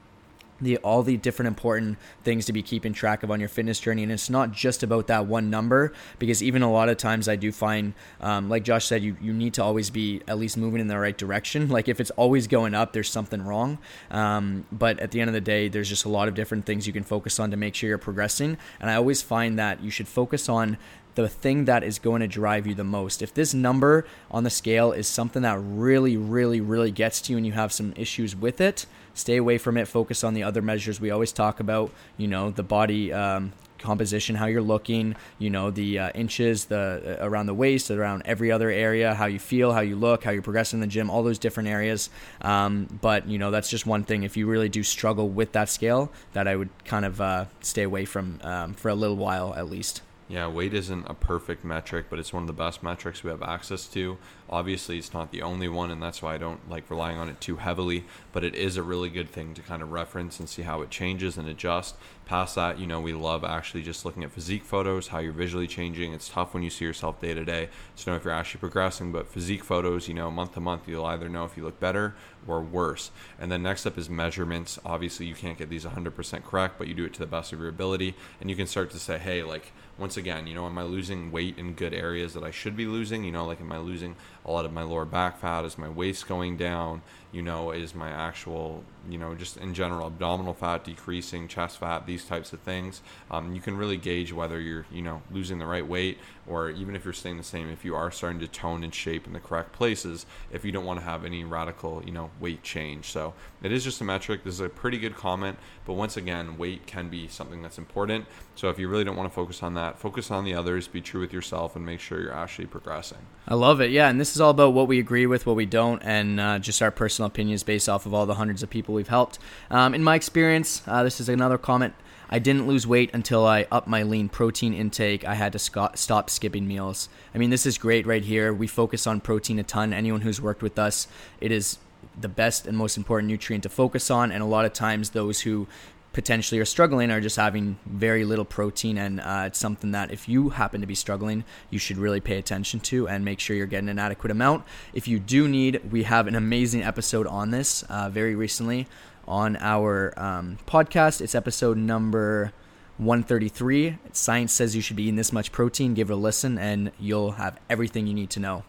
the 0.61 0.77
all 0.77 1.03
the 1.03 1.17
different 1.17 1.47
important 1.47 1.97
things 2.23 2.45
to 2.45 2.53
be 2.53 2.61
keeping 2.61 2.93
track 2.93 3.23
of 3.23 3.31
on 3.31 3.39
your 3.39 3.49
fitness 3.49 3.79
journey. 3.79 4.03
And 4.03 4.11
it's 4.11 4.29
not 4.29 4.51
just 4.51 4.83
about 4.83 5.07
that 5.07 5.25
one 5.25 5.49
number 5.49 5.93
because 6.19 6.41
even 6.41 6.61
a 6.61 6.71
lot 6.71 6.89
of 6.89 6.97
times 6.97 7.27
i 7.27 7.35
do 7.35 7.51
find 7.51 7.93
um, 8.21 8.49
like 8.49 8.63
josh 8.63 8.85
said 8.85 9.03
you, 9.03 9.17
you 9.21 9.33
need 9.33 9.53
to 9.55 9.63
always 9.63 9.89
be 9.89 10.21
at 10.27 10.37
least 10.37 10.57
moving 10.57 10.81
in 10.81 10.87
the 10.87 10.97
right 10.97 11.17
direction. 11.17 11.69
Like 11.75 11.89
if 11.89 11.99
it's 11.99 12.11
always 12.11 12.47
going 12.47 12.73
up 12.73 12.93
there's 12.93 13.09
something 13.09 13.41
wrong. 13.41 13.79
Um, 14.09 14.65
but 14.71 14.97
at 15.01 15.11
the 15.11 15.19
end 15.19 15.29
of 15.29 15.33
the 15.33 15.41
day 15.41 15.67
there's 15.67 15.89
just 15.89 16.05
a 16.05 16.09
lot 16.09 16.29
of 16.29 16.33
different 16.33 16.65
things 16.65 16.87
you 16.87 16.93
can 16.93 17.03
focus 17.03 17.37
on 17.37 17.51
to 17.51 17.57
make 17.57 17.75
sure 17.75 17.89
you're 17.89 17.97
progressing. 17.97 18.57
And 18.79 18.89
i 18.89 18.95
always 18.95 19.21
find 19.21 19.59
that 19.59 19.83
you 19.83 19.91
should 19.91 20.07
focus 20.07 20.47
on 20.47 20.77
the 21.15 21.27
thing 21.27 21.65
that 21.65 21.83
is 21.83 21.97
going 21.97 22.21
to 22.21 22.27
drive 22.27 22.67
you 22.67 22.75
the 22.75 22.83
most. 22.83 23.21
If 23.21 23.33
this 23.33 23.53
number 23.53 24.05
on 24.29 24.43
the 24.43 24.49
scale 24.49 24.91
is 24.91 25.07
something 25.07 25.41
that 25.41 25.57
really, 25.59 26.17
really, 26.17 26.61
really 26.61 26.91
gets 26.91 27.21
to 27.21 27.31
you 27.31 27.37
and 27.37 27.45
you 27.45 27.53
have 27.53 27.73
some 27.73 27.93
issues 27.95 28.35
with 28.35 28.61
it, 28.61 28.85
stay 29.15 29.37
away 29.37 29.57
from 29.57 29.77
it. 29.77 29.87
Focus 29.87 30.23
on 30.23 30.35
the 30.35 30.43
other 30.43 30.61
measures 30.61 31.01
we 31.01 31.09
always 31.09 31.31
talk 31.31 31.59
about. 31.59 31.91
You 32.17 32.27
know, 32.27 32.51
the 32.51 32.61
body 32.61 33.11
um, 33.11 33.53
composition, 33.79 34.35
how 34.35 34.45
you're 34.45 34.61
looking. 34.61 35.15
You 35.39 35.49
know, 35.49 35.71
the 35.71 35.99
uh, 35.99 36.09
inches, 36.13 36.65
the 36.65 37.17
uh, 37.21 37.27
around 37.27 37.47
the 37.47 37.53
waist, 37.53 37.89
around 37.89 38.23
every 38.25 38.51
other 38.51 38.69
area, 38.69 39.15
how 39.15 39.25
you 39.25 39.39
feel, 39.39 39.73
how 39.73 39.81
you 39.81 39.95
look, 39.95 40.23
how 40.23 40.31
you're 40.31 40.43
progressing 40.43 40.77
in 40.77 40.81
the 40.81 40.87
gym, 40.87 41.09
all 41.09 41.23
those 41.23 41.39
different 41.39 41.69
areas. 41.69 42.09
Um, 42.41 42.87
but 43.01 43.27
you 43.27 43.39
know, 43.39 43.49
that's 43.49 43.69
just 43.69 43.85
one 43.85 44.03
thing. 44.03 44.23
If 44.23 44.37
you 44.37 44.47
really 44.47 44.69
do 44.69 44.83
struggle 44.83 45.29
with 45.29 45.53
that 45.53 45.69
scale, 45.69 46.11
that 46.33 46.47
I 46.47 46.55
would 46.55 46.69
kind 46.85 47.05
of 47.05 47.21
uh, 47.21 47.45
stay 47.61 47.83
away 47.83 48.05
from 48.05 48.39
um, 48.43 48.73
for 48.73 48.89
a 48.89 48.95
little 48.95 49.17
while 49.17 49.55
at 49.55 49.69
least. 49.69 50.01
Yeah, 50.27 50.47
weight 50.47 50.73
isn't 50.73 51.05
a 51.07 51.13
perfect 51.13 51.63
metric, 51.63 52.07
but 52.09 52.17
it's 52.17 52.33
one 52.33 52.41
of 52.41 52.47
the 52.47 52.53
best 52.53 52.81
metrics 52.81 53.23
we 53.23 53.29
have 53.29 53.43
access 53.43 53.85
to. 53.89 54.17
Obviously, 54.49 54.97
it's 54.97 55.13
not 55.13 55.31
the 55.31 55.43
only 55.43 55.67
one, 55.67 55.91
and 55.91 56.01
that's 56.01 56.19
why 56.19 56.33
I 56.33 56.39
don't 56.39 56.67
like 56.67 56.89
relying 56.89 57.19
on 57.19 57.29
it 57.29 57.39
too 57.39 57.57
heavily, 57.57 58.05
but 58.31 58.43
it 58.43 58.55
is 58.55 58.75
a 58.75 58.81
really 58.81 59.09
good 59.09 59.29
thing 59.29 59.53
to 59.53 59.61
kind 59.61 59.83
of 59.83 59.91
reference 59.91 60.39
and 60.39 60.49
see 60.49 60.63
how 60.63 60.81
it 60.81 60.89
changes 60.89 61.37
and 61.37 61.47
adjust. 61.47 61.95
Past 62.25 62.55
that, 62.55 62.79
you 62.79 62.87
know, 62.87 62.99
we 62.99 63.13
love 63.13 63.43
actually 63.43 63.83
just 63.83 64.03
looking 64.03 64.23
at 64.23 64.31
physique 64.31 64.63
photos, 64.63 65.09
how 65.09 65.19
you're 65.19 65.31
visually 65.31 65.67
changing. 65.67 66.11
It's 66.11 66.27
tough 66.27 66.55
when 66.55 66.63
you 66.63 66.71
see 66.71 66.85
yourself 66.85 67.21
day 67.21 67.35
to 67.35 67.45
day 67.45 67.69
to 67.97 68.09
know 68.09 68.15
if 68.15 68.25
you're 68.25 68.33
actually 68.33 68.61
progressing, 68.61 69.11
but 69.11 69.27
physique 69.27 69.63
photos, 69.63 70.07
you 70.07 70.15
know, 70.15 70.31
month 70.31 70.55
to 70.55 70.59
month, 70.59 70.87
you'll 70.87 71.05
either 71.05 71.29
know 71.29 71.45
if 71.45 71.55
you 71.55 71.63
look 71.63 71.79
better 71.79 72.15
or 72.47 72.61
worse. 72.61 73.11
And 73.39 73.51
then 73.51 73.61
next 73.61 73.85
up 73.85 73.95
is 73.95 74.09
measurements. 74.09 74.79
Obviously, 74.83 75.27
you 75.27 75.35
can't 75.35 75.57
get 75.57 75.69
these 75.69 75.85
100% 75.85 76.43
correct, 76.43 76.79
but 76.79 76.87
you 76.87 76.95
do 76.95 77.05
it 77.05 77.13
to 77.13 77.19
the 77.19 77.27
best 77.27 77.53
of 77.53 77.59
your 77.59 77.69
ability, 77.69 78.15
and 78.41 78.49
you 78.49 78.55
can 78.55 78.65
start 78.65 78.89
to 78.91 78.99
say, 78.99 79.19
hey, 79.19 79.43
like, 79.43 79.71
once 79.97 80.17
again, 80.17 80.45
you 80.47 80.53
know, 80.53 80.65
am 80.65 80.77
I 80.77 80.83
losing 80.83 81.31
weight 81.31 81.57
in 81.57 81.73
good 81.73 81.93
areas 81.93 82.33
that 82.33 82.43
I 82.43 82.51
should 82.51 82.75
be 82.75 82.85
losing? 82.85 83.23
You 83.23 83.31
know, 83.31 83.45
like, 83.45 83.61
am 83.61 83.71
I 83.71 83.77
losing 83.77 84.15
a 84.45 84.51
lot 84.51 84.65
of 84.65 84.73
my 84.73 84.83
lower 84.83 85.05
back 85.05 85.39
fat? 85.39 85.63
Is 85.65 85.77
my 85.77 85.89
waist 85.89 86.27
going 86.27 86.57
down? 86.57 87.01
You 87.35 87.41
know, 87.41 87.71
is 87.71 87.93
my 87.93 88.09
actual, 88.09 88.85
you 89.09 89.17
know, 89.17 89.35
just 89.35 89.57
in 89.57 89.73
general 89.73 90.07
abdominal 90.07 90.53
fat 90.53 90.85
decreasing, 90.85 91.49
chest 91.49 91.79
fat, 91.79 92.05
these 92.05 92.23
types 92.23 92.53
of 92.53 92.61
things. 92.61 93.01
Um, 93.29 93.53
you 93.53 93.59
can 93.59 93.75
really 93.75 93.97
gauge 93.97 94.31
whether 94.31 94.57
you're, 94.57 94.85
you 94.89 95.01
know, 95.01 95.21
losing 95.31 95.59
the 95.59 95.65
right 95.65 95.85
weight 95.85 96.17
or 96.47 96.69
even 96.69 96.95
if 96.95 97.03
you're 97.03 97.13
staying 97.13 97.37
the 97.37 97.43
same, 97.43 97.69
if 97.69 97.83
you 97.83 97.95
are 97.95 98.11
starting 98.11 98.39
to 98.39 98.47
tone 98.47 98.83
and 98.83 98.93
shape 98.93 99.27
in 99.27 99.33
the 99.33 99.39
correct 99.39 99.73
places, 99.73 100.25
if 100.51 100.63
you 100.63 100.71
don't 100.71 100.85
want 100.85 100.99
to 100.99 101.05
have 101.05 101.25
any 101.25 101.43
radical, 101.43 102.01
you 102.05 102.11
know, 102.11 102.29
weight 102.39 102.63
change. 102.63 103.05
So 103.05 103.33
it 103.63 103.71
is 103.71 103.83
just 103.83 103.99
a 104.01 104.03
metric. 104.03 104.43
This 104.43 104.53
is 104.53 104.59
a 104.59 104.69
pretty 104.69 104.97
good 104.97 105.15
comment, 105.15 105.57
but 105.85 105.93
once 105.93 106.17
again, 106.17 106.57
weight 106.57 106.85
can 106.85 107.09
be 107.09 107.27
something 107.27 107.61
that's 107.61 107.77
important. 107.77 108.25
So 108.55 108.69
if 108.69 108.79
you 108.79 108.87
really 108.87 109.03
don't 109.03 109.15
want 109.15 109.29
to 109.29 109.35
focus 109.35 109.61
on 109.63 109.73
that, 109.73 109.99
focus 109.99 110.31
on 110.31 110.45
the 110.45 110.53
others, 110.53 110.87
be 110.87 111.01
true 111.01 111.21
with 111.21 111.33
yourself, 111.33 111.75
and 111.75 111.85
make 111.85 111.99
sure 111.99 112.21
you're 112.21 112.33
actually 112.33 112.67
progressing. 112.67 113.17
I 113.47 113.55
love 113.55 113.81
it. 113.81 113.91
Yeah, 113.91 114.09
and 114.09 114.19
this 114.19 114.35
is 114.35 114.41
all 114.41 114.51
about 114.51 114.73
what 114.73 114.87
we 114.87 114.99
agree 114.99 115.25
with, 115.25 115.45
what 115.45 115.55
we 115.55 115.65
don't, 115.65 116.01
and 116.03 116.39
uh, 116.39 116.59
just 116.59 116.81
our 116.81 116.91
personal 116.91 117.24
opinions 117.25 117.63
based 117.63 117.89
off 117.89 118.05
of 118.05 118.13
all 118.13 118.25
the 118.25 118.35
hundreds 118.35 118.63
of 118.63 118.69
people 118.69 118.95
we've 118.95 119.07
helped. 119.07 119.39
Um, 119.69 119.93
in 119.93 120.03
my 120.03 120.15
experience, 120.15 120.81
uh, 120.87 121.03
this 121.03 121.19
is 121.19 121.29
another 121.29 121.57
comment. 121.57 121.93
I 122.29 122.39
didn't 122.39 122.67
lose 122.67 122.87
weight 122.87 123.11
until 123.13 123.45
I 123.45 123.67
upped 123.71 123.87
my 123.87 124.03
lean 124.03 124.29
protein 124.29 124.73
intake. 124.73 125.25
I 125.25 125.35
had 125.35 125.53
to 125.53 125.59
sc- 125.59 125.95
stop 125.95 126.29
skipping 126.29 126.67
meals. 126.67 127.07
I 127.33 127.37
mean, 127.37 127.49
this 127.49 127.65
is 127.65 127.77
great 127.77 128.05
right 128.07 128.23
here. 128.23 128.53
We 128.53 128.67
focus 128.67 129.05
on 129.05 129.21
protein 129.21 129.59
a 129.59 129.63
ton. 129.63 129.93
Anyone 129.93 130.21
who's 130.21 130.41
worked 130.41 130.63
with 130.63 130.79
us, 130.79 131.07
it 131.39 131.51
is 131.51 131.77
the 132.19 132.29
best 132.29 132.65
and 132.65 132.77
most 132.77 132.97
important 132.97 133.29
nutrient 133.29 133.63
to 133.63 133.69
focus 133.69 134.09
on. 134.09 134.31
And 134.31 134.41
a 134.41 134.45
lot 134.45 134.65
of 134.65 134.73
times, 134.73 135.11
those 135.11 135.41
who 135.41 135.67
potentially 136.15 136.61
are 136.61 136.65
struggling 136.65 137.11
are 137.11 137.19
just 137.19 137.35
having 137.35 137.77
very 137.85 138.23
little 138.23 138.45
protein. 138.45 138.97
And 138.97 139.19
uh, 139.19 139.43
it's 139.47 139.59
something 139.59 139.91
that 139.91 140.11
if 140.11 140.29
you 140.29 140.47
happen 140.47 140.79
to 140.79 140.87
be 140.87 140.95
struggling 140.95 141.43
you 141.69 141.77
should 141.77 141.97
really 141.97 142.21
pay 142.21 142.37
attention 142.37 142.79
to 142.79 143.05
and 143.09 143.25
make 143.25 143.41
sure 143.41 143.53
you're 143.53 143.67
getting 143.67 143.89
an 143.89 143.99
adequate 143.99 144.31
amount. 144.31 144.63
If 144.93 145.09
you 145.09 145.19
do 145.19 145.45
need 145.49 145.91
we 145.91 146.03
have 146.03 146.27
an 146.27 146.35
amazing 146.35 146.83
episode 146.83 147.27
on 147.27 147.51
this 147.51 147.83
uh, 147.83 148.09
very 148.09 148.33
recently 148.33 148.87
on 149.27 149.57
our 149.57 150.13
um, 150.15 150.57
podcast. 150.65 151.19
It's 151.19 151.35
episode 151.35 151.75
number 151.75 152.53
133 152.97 153.97
science 154.13 154.53
says 154.53 154.73
you 154.73 154.81
should 154.81 154.95
be 154.95 155.03
eating 155.03 155.17
this 155.17 155.33
much 155.33 155.51
protein. 155.51 155.93
Give 155.95 156.09
it 156.09 156.13
a 156.13 156.15
listen 156.15 156.57
and 156.57 156.93
you'll 156.97 157.31
have 157.31 157.59
everything 157.69 158.07
you 158.07 158.13
need 158.13 158.29
to 158.29 158.39
know 158.39 158.63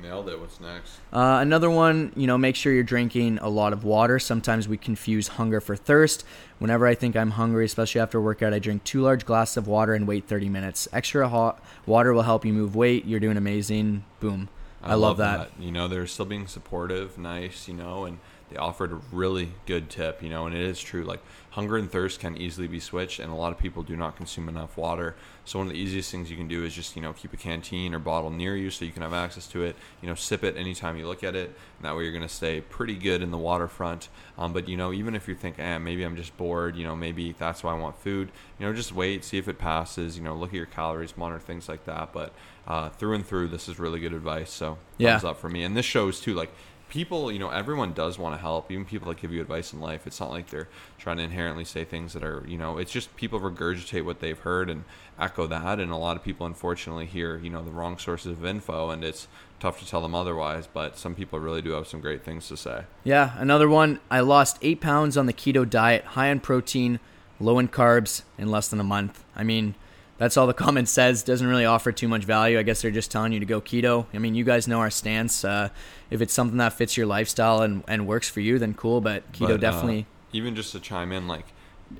Nailed 0.00 0.28
it. 0.28 0.40
What's 0.40 0.60
next? 0.60 0.98
uh, 1.12 1.38
another 1.40 1.70
one, 1.70 2.12
you 2.16 2.26
know, 2.26 2.36
make 2.36 2.56
sure 2.56 2.72
you're 2.72 2.82
drinking 2.82 3.38
a 3.40 3.48
lot 3.48 3.72
of 3.72 3.84
water. 3.84 4.18
Sometimes 4.18 4.66
we 4.66 4.76
confuse 4.76 5.28
hunger 5.28 5.60
for 5.60 5.76
thirst. 5.76 6.24
Whenever 6.58 6.86
I 6.86 6.94
think 6.94 7.14
I'm 7.14 7.32
hungry, 7.32 7.64
especially 7.66 8.00
after 8.00 8.18
a 8.18 8.20
workout, 8.20 8.52
I 8.54 8.58
drink 8.58 8.84
two 8.84 9.02
large 9.02 9.24
glasses 9.26 9.58
of 9.58 9.66
water 9.68 9.94
and 9.94 10.08
wait 10.08 10.26
30 10.26 10.48
minutes. 10.48 10.88
Extra 10.92 11.28
hot 11.28 11.62
water 11.86 12.12
will 12.12 12.22
help 12.22 12.44
you 12.44 12.52
move 12.52 12.74
weight. 12.74 13.04
You're 13.04 13.20
doing 13.20 13.36
amazing. 13.36 14.04
Boom. 14.18 14.48
I, 14.82 14.94
love, 14.94 15.18
that. 15.18 15.50
You 15.58 15.70
know, 15.70 15.88
they're 15.88 16.06
still 16.06 16.26
being 16.26 16.46
supportive, 16.46 17.16
nice, 17.18 17.68
you 17.68 17.74
know, 17.74 18.04
and 18.04 18.18
they 18.52 18.58
offered 18.58 18.92
a 18.92 19.00
really 19.10 19.52
good 19.66 19.88
tip, 19.88 20.22
you 20.22 20.28
know, 20.28 20.46
and 20.46 20.54
it 20.54 20.60
is 20.60 20.80
true. 20.80 21.04
Like 21.04 21.20
hunger 21.50 21.76
and 21.76 21.90
thirst 21.90 22.20
can 22.20 22.36
easily 22.36 22.66
be 22.66 22.80
switched, 22.80 23.18
and 23.18 23.32
a 23.32 23.34
lot 23.34 23.52
of 23.52 23.58
people 23.58 23.82
do 23.82 23.96
not 23.96 24.16
consume 24.16 24.48
enough 24.48 24.76
water. 24.76 25.14
So 25.44 25.58
one 25.58 25.68
of 25.68 25.72
the 25.72 25.78
easiest 25.78 26.10
things 26.10 26.30
you 26.30 26.36
can 26.36 26.48
do 26.48 26.64
is 26.64 26.74
just 26.74 26.94
you 26.94 27.02
know 27.02 27.12
keep 27.12 27.32
a 27.32 27.36
canteen 27.36 27.94
or 27.94 27.98
bottle 27.98 28.30
near 28.30 28.56
you 28.56 28.70
so 28.70 28.84
you 28.84 28.92
can 28.92 29.02
have 29.02 29.14
access 29.14 29.46
to 29.48 29.62
it. 29.62 29.76
You 30.02 30.08
know, 30.08 30.14
sip 30.14 30.44
it 30.44 30.56
anytime 30.56 30.98
you 30.98 31.06
look 31.06 31.24
at 31.24 31.34
it, 31.34 31.46
and 31.46 31.84
that 31.84 31.96
way 31.96 32.02
you're 32.02 32.12
going 32.12 32.22
to 32.22 32.28
stay 32.28 32.60
pretty 32.60 32.94
good 32.94 33.22
in 33.22 33.30
the 33.30 33.38
waterfront. 33.38 34.08
Um, 34.36 34.52
but 34.52 34.68
you 34.68 34.76
know, 34.76 34.92
even 34.92 35.14
if 35.14 35.28
you 35.28 35.34
think, 35.34 35.58
eh, 35.58 35.78
maybe 35.78 36.02
I'm 36.02 36.16
just 36.16 36.36
bored, 36.36 36.76
you 36.76 36.84
know, 36.84 36.94
maybe 36.94 37.34
that's 37.38 37.64
why 37.64 37.72
I 37.72 37.78
want 37.78 37.96
food. 37.98 38.30
You 38.58 38.66
know, 38.66 38.72
just 38.72 38.92
wait, 38.92 39.24
see 39.24 39.38
if 39.38 39.48
it 39.48 39.58
passes. 39.58 40.18
You 40.18 40.24
know, 40.24 40.34
look 40.34 40.50
at 40.50 40.56
your 40.56 40.66
calories, 40.66 41.16
monitor 41.16 41.40
things 41.40 41.68
like 41.68 41.84
that. 41.86 42.12
But 42.12 42.34
uh, 42.66 42.88
through 42.90 43.14
and 43.14 43.26
through, 43.26 43.48
this 43.48 43.68
is 43.68 43.78
really 43.78 44.00
good 44.00 44.12
advice. 44.12 44.50
So 44.50 44.78
Yeah. 44.98 45.12
thumbs 45.12 45.24
up 45.24 45.38
for 45.40 45.48
me. 45.48 45.62
And 45.64 45.76
this 45.76 45.86
shows 45.86 46.20
too, 46.20 46.34
like 46.34 46.52
people, 46.88 47.32
you 47.32 47.38
know, 47.38 47.48
everyone 47.48 47.92
does 47.94 48.18
want 48.18 48.34
to 48.34 48.40
help. 48.40 48.70
Even 48.70 48.84
people 48.84 49.08
that 49.08 49.20
give 49.20 49.32
you 49.32 49.40
advice 49.40 49.72
in 49.72 49.80
life, 49.80 50.06
it's 50.06 50.20
not 50.20 50.30
like 50.30 50.50
they're 50.50 50.68
trying 50.98 51.16
to 51.16 51.22
inherently 51.22 51.64
say 51.64 51.84
things 51.84 52.12
that 52.12 52.22
are, 52.22 52.44
you 52.46 52.58
know, 52.58 52.76
it's 52.78 52.92
just 52.92 53.16
people 53.16 53.40
regurgitate 53.40 54.04
what 54.04 54.20
they've 54.20 54.38
heard 54.38 54.68
and 54.68 54.84
echo 55.18 55.46
that. 55.46 55.80
And 55.80 55.90
a 55.90 55.96
lot 55.96 56.16
of 56.16 56.22
people, 56.22 56.44
unfortunately, 56.46 57.06
hear, 57.06 57.38
you 57.38 57.48
know, 57.48 57.64
the 57.64 57.70
wrong 57.70 57.96
sources 57.98 58.32
of 58.38 58.44
info, 58.44 58.90
and 58.90 59.02
it's 59.02 59.26
tough 59.58 59.78
to 59.80 59.86
tell 59.86 60.02
them 60.02 60.14
otherwise. 60.14 60.68
But 60.72 60.98
some 60.98 61.14
people 61.14 61.38
really 61.40 61.62
do 61.62 61.70
have 61.70 61.86
some 61.88 62.00
great 62.02 62.24
things 62.24 62.46
to 62.48 62.56
say. 62.58 62.84
Yeah, 63.04 63.32
another 63.38 63.70
one. 63.70 63.98
I 64.10 64.20
lost 64.20 64.58
eight 64.60 64.80
pounds 64.82 65.16
on 65.16 65.24
the 65.24 65.32
keto 65.32 65.68
diet, 65.68 66.04
high 66.04 66.28
in 66.28 66.40
protein, 66.40 67.00
low 67.40 67.58
in 67.58 67.68
carbs, 67.68 68.22
in 68.36 68.50
less 68.50 68.68
than 68.68 68.80
a 68.80 68.84
month. 68.84 69.24
I 69.34 69.44
mean, 69.44 69.76
that's 70.22 70.36
all 70.36 70.46
the 70.46 70.54
comment 70.66 70.88
says. 70.88 71.24
Doesn't 71.24 71.46
really 71.46 71.64
offer 71.64 71.90
too 71.90 72.06
much 72.06 72.22
value. 72.24 72.58
I 72.58 72.62
guess 72.62 72.80
they're 72.82 72.92
just 72.92 73.10
telling 73.10 73.32
you 73.32 73.40
to 73.40 73.46
go 73.46 73.60
keto. 73.60 74.06
I 74.14 74.18
mean, 74.18 74.36
you 74.36 74.44
guys 74.44 74.68
know 74.68 74.78
our 74.78 74.90
stance. 74.90 75.44
Uh, 75.44 75.70
if 76.10 76.20
it's 76.20 76.32
something 76.32 76.58
that 76.58 76.74
fits 76.74 76.96
your 76.96 77.06
lifestyle 77.06 77.62
and, 77.62 77.82
and 77.88 78.06
works 78.06 78.28
for 78.28 78.40
you, 78.40 78.58
then 78.60 78.72
cool. 78.74 79.00
But 79.00 79.30
keto 79.32 79.40
But, 79.48 79.50
uh, 79.50 79.56
definitely. 79.56 80.06
even 80.32 80.54
just 80.54 80.70
to 80.72 80.80
chime 80.80 81.10
in, 81.10 81.26
like 81.26 81.46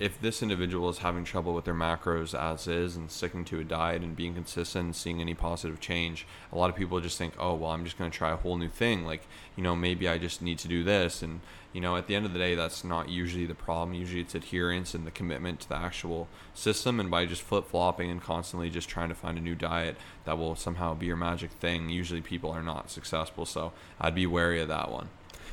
if 0.00 0.20
this 0.20 0.42
individual 0.42 0.88
is 0.88 0.98
having 0.98 1.24
trouble 1.24 1.54
with 1.54 1.64
their 1.64 1.74
macros 1.74 2.38
as 2.38 2.66
is 2.66 2.96
and 2.96 3.10
sticking 3.10 3.44
to 3.46 3.60
a 3.60 3.64
diet 3.64 4.02
and 4.02 4.16
being 4.16 4.34
consistent 4.34 4.84
and 4.84 4.96
seeing 4.96 5.20
any 5.20 5.34
positive 5.34 5.80
change, 5.80 6.26
a 6.52 6.58
lot 6.58 6.70
of 6.70 6.76
people 6.76 7.00
just 7.00 7.18
think, 7.18 7.34
oh, 7.38 7.54
well, 7.54 7.70
I'm 7.70 7.84
just 7.84 7.98
going 7.98 8.10
to 8.10 8.16
try 8.16 8.30
a 8.30 8.36
whole 8.36 8.56
new 8.56 8.68
thing. 8.68 9.04
Like, 9.04 9.26
you 9.56 9.62
know, 9.62 9.76
maybe 9.76 10.08
I 10.08 10.18
just 10.18 10.42
need 10.42 10.58
to 10.58 10.68
do 10.68 10.82
this. 10.82 11.22
And, 11.22 11.40
you 11.72 11.80
know, 11.80 11.96
at 11.96 12.06
the 12.06 12.14
end 12.14 12.26
of 12.26 12.32
the 12.32 12.38
day, 12.38 12.54
that's 12.54 12.84
not 12.84 13.08
usually 13.08 13.46
the 13.46 13.54
problem. 13.54 13.94
Usually 13.94 14.20
it's 14.20 14.34
adherence 14.34 14.94
and 14.94 15.06
the 15.06 15.10
commitment 15.10 15.60
to 15.60 15.68
the 15.68 15.76
actual 15.76 16.28
system. 16.54 17.00
And 17.00 17.10
by 17.10 17.26
just 17.26 17.42
flip 17.42 17.66
flopping 17.68 18.10
and 18.10 18.20
constantly 18.20 18.70
just 18.70 18.88
trying 18.88 19.08
to 19.08 19.14
find 19.14 19.38
a 19.38 19.40
new 19.40 19.54
diet 19.54 19.96
that 20.24 20.38
will 20.38 20.54
somehow 20.54 20.94
be 20.94 21.06
your 21.06 21.16
magic 21.16 21.50
thing, 21.52 21.88
usually 21.88 22.20
people 22.20 22.50
are 22.50 22.62
not 22.62 22.90
successful. 22.90 23.46
So 23.46 23.72
I'd 24.00 24.14
be 24.14 24.26
wary 24.26 24.60
of 24.60 24.68
that 24.68 24.90
one. 24.90 25.08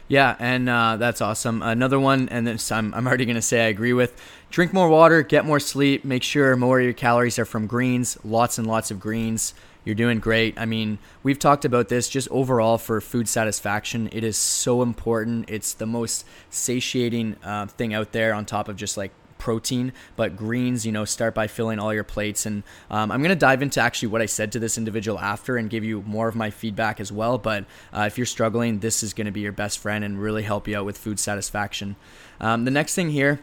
Yeah, 0.10 0.36
and 0.40 0.68
uh, 0.68 0.98
that's 0.98 1.22
awesome. 1.22 1.62
Another 1.62 2.00
one, 2.00 2.30
and 2.30 2.48
this 2.48 2.72
I'm, 2.72 2.94
I'm 2.96 3.06
already 3.06 3.26
going 3.26 3.36
to 3.36 3.44
say 3.44 3.66
I 3.66 3.68
agree 3.68 3.94
with. 3.94 4.20
Drink 4.50 4.74
more 4.74 4.90
water, 4.90 5.22
get 5.22 5.46
more 5.46 5.60
sleep, 5.60 6.04
make 6.04 6.24
sure 6.24 6.56
more 6.56 6.80
of 6.80 6.84
your 6.84 6.94
calories 6.94 7.38
are 7.38 7.46
from 7.46 7.68
greens, 7.68 8.18
lots 8.26 8.58
and 8.58 8.66
lots 8.66 8.90
of 8.90 9.00
greens. 9.00 9.54
You're 9.86 9.94
doing 9.94 10.20
great. 10.20 10.60
I 10.60 10.66
mean, 10.66 10.98
we've 11.22 11.38
talked 11.38 11.64
about 11.64 11.90
this 11.90 12.10
just 12.10 12.28
overall 12.30 12.80
for 12.80 13.00
food 13.00 13.30
satisfaction. 13.30 14.10
It 14.12 14.24
is 14.24 14.36
so 14.36 14.82
important. 14.82 15.48
It's 15.48 15.74
the 15.74 15.86
most 15.86 16.26
satiating 16.50 17.38
uh, 17.44 17.68
thing 17.68 17.94
out 17.94 18.12
there 18.12 18.34
on 18.34 18.46
top 18.46 18.68
of 18.68 18.76
just 18.76 18.98
like 18.98 19.12
protein, 19.40 19.92
but 20.16 20.38
greens, 20.38 20.86
you 20.86 20.92
know, 20.92 21.06
start 21.06 21.34
by 21.34 21.48
filling 21.48 21.80
all 21.80 21.92
your 21.92 22.04
plates. 22.04 22.46
And 22.46 22.62
um, 22.92 23.12
I'm 23.12 23.22
going 23.22 23.30
to 23.30 23.36
dive 23.36 23.64
into 23.64 23.82
actually 23.82 24.10
what 24.10 24.22
I 24.22 24.28
said 24.28 24.52
to 24.52 24.60
this 24.60 24.78
individual 24.78 25.18
after 25.18 25.58
and 25.58 25.70
give 25.70 25.84
you 25.84 26.04
more 26.06 26.28
of 26.28 26.36
my 26.36 26.52
feedback 26.52 27.00
as 27.00 27.12
well. 27.12 27.40
But 27.40 27.66
uh, 27.92 28.02
if 28.02 28.18
you're 28.18 28.28
struggling, 28.28 28.80
this 28.80 29.02
is 29.02 29.14
going 29.14 29.26
to 29.26 29.32
be 29.32 29.42
your 29.42 29.52
best 29.52 29.80
friend 29.80 30.04
and 30.04 30.22
really 30.22 30.44
help 30.44 30.68
you 30.68 30.78
out 30.78 30.86
with 30.86 30.98
food 30.98 31.20
satisfaction. 31.20 31.96
Um, 32.40 32.66
the 32.66 32.72
next 32.72 32.94
thing 32.94 33.10
here, 33.10 33.40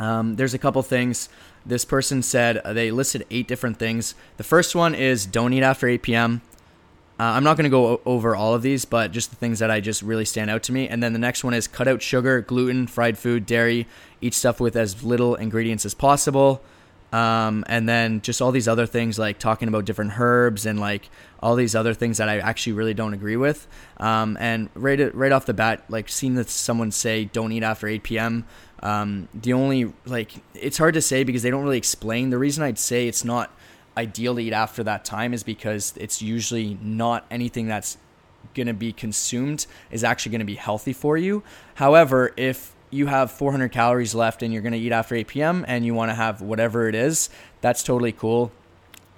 um, 0.00 0.34
there's 0.36 0.54
a 0.54 0.58
couple 0.58 0.82
things. 0.82 1.28
This 1.64 1.84
person 1.84 2.22
said 2.22 2.56
uh, 2.58 2.72
they 2.72 2.90
listed 2.90 3.26
eight 3.30 3.46
different 3.46 3.78
things. 3.78 4.14
The 4.38 4.44
first 4.44 4.74
one 4.74 4.94
is 4.94 5.26
don't 5.26 5.52
eat 5.52 5.62
after 5.62 5.86
8 5.86 6.02
p.m. 6.02 6.42
Uh, 7.20 7.34
I'm 7.34 7.44
not 7.44 7.58
going 7.58 7.64
to 7.64 7.70
go 7.70 7.86
o- 7.86 8.00
over 8.06 8.34
all 8.34 8.54
of 8.54 8.62
these, 8.62 8.86
but 8.86 9.12
just 9.12 9.28
the 9.28 9.36
things 9.36 9.58
that 9.58 9.70
I 9.70 9.80
just 9.80 10.00
really 10.00 10.24
stand 10.24 10.48
out 10.48 10.62
to 10.64 10.72
me. 10.72 10.88
And 10.88 11.02
then 11.02 11.12
the 11.12 11.18
next 11.18 11.44
one 11.44 11.52
is 11.52 11.68
cut 11.68 11.86
out 11.86 12.00
sugar, 12.00 12.40
gluten, 12.40 12.86
fried 12.86 13.18
food, 13.18 13.44
dairy. 13.44 13.86
Eat 14.22 14.32
stuff 14.32 14.58
with 14.58 14.74
as 14.74 15.04
little 15.04 15.34
ingredients 15.34 15.84
as 15.84 15.92
possible. 15.92 16.62
Um, 17.12 17.62
and 17.66 17.86
then 17.86 18.22
just 18.22 18.40
all 18.40 18.52
these 18.52 18.66
other 18.66 18.86
things 18.86 19.18
like 19.18 19.38
talking 19.38 19.68
about 19.68 19.84
different 19.84 20.18
herbs 20.18 20.64
and 20.64 20.80
like 20.80 21.10
all 21.40 21.56
these 21.56 21.74
other 21.74 21.92
things 21.92 22.16
that 22.16 22.30
I 22.30 22.38
actually 22.38 22.72
really 22.72 22.94
don't 22.94 23.12
agree 23.12 23.36
with. 23.36 23.66
Um, 23.98 24.38
and 24.40 24.70
right 24.74 25.14
right 25.14 25.32
off 25.32 25.44
the 25.44 25.52
bat, 25.52 25.84
like 25.90 26.08
seeing 26.08 26.36
that 26.36 26.48
someone 26.48 26.90
say 26.90 27.26
don't 27.26 27.52
eat 27.52 27.62
after 27.62 27.86
8 27.86 28.02
p.m. 28.02 28.46
Um, 28.82 29.28
the 29.34 29.52
only 29.52 29.92
like 30.06 30.36
it's 30.54 30.78
hard 30.78 30.94
to 30.94 31.02
say 31.02 31.24
because 31.24 31.42
they 31.42 31.50
don't 31.50 31.64
really 31.64 31.76
explain. 31.76 32.30
The 32.30 32.38
reason 32.38 32.64
I'd 32.64 32.78
say 32.78 33.08
it's 33.08 33.26
not 33.26 33.54
ideal 33.96 34.34
to 34.34 34.40
eat 34.40 34.52
after 34.52 34.82
that 34.84 35.04
time 35.04 35.34
is 35.34 35.42
because 35.42 35.94
it's 35.96 36.22
usually 36.22 36.78
not 36.82 37.26
anything 37.30 37.66
that's 37.66 37.98
going 38.54 38.66
to 38.66 38.74
be 38.74 38.92
consumed 38.92 39.66
is 39.90 40.04
actually 40.04 40.30
going 40.30 40.40
to 40.40 40.46
be 40.46 40.54
healthy 40.54 40.92
for 40.92 41.16
you. 41.16 41.42
However, 41.74 42.32
if 42.36 42.74
you 42.90 43.06
have 43.06 43.30
400 43.30 43.70
calories 43.70 44.14
left 44.14 44.42
and 44.42 44.52
you're 44.52 44.62
going 44.62 44.72
to 44.72 44.78
eat 44.78 44.92
after 44.92 45.14
8 45.14 45.28
p.m. 45.28 45.64
and 45.68 45.84
you 45.84 45.94
want 45.94 46.10
to 46.10 46.14
have 46.14 46.40
whatever 46.40 46.88
it 46.88 46.94
is, 46.94 47.30
that's 47.60 47.82
totally 47.82 48.12
cool. 48.12 48.50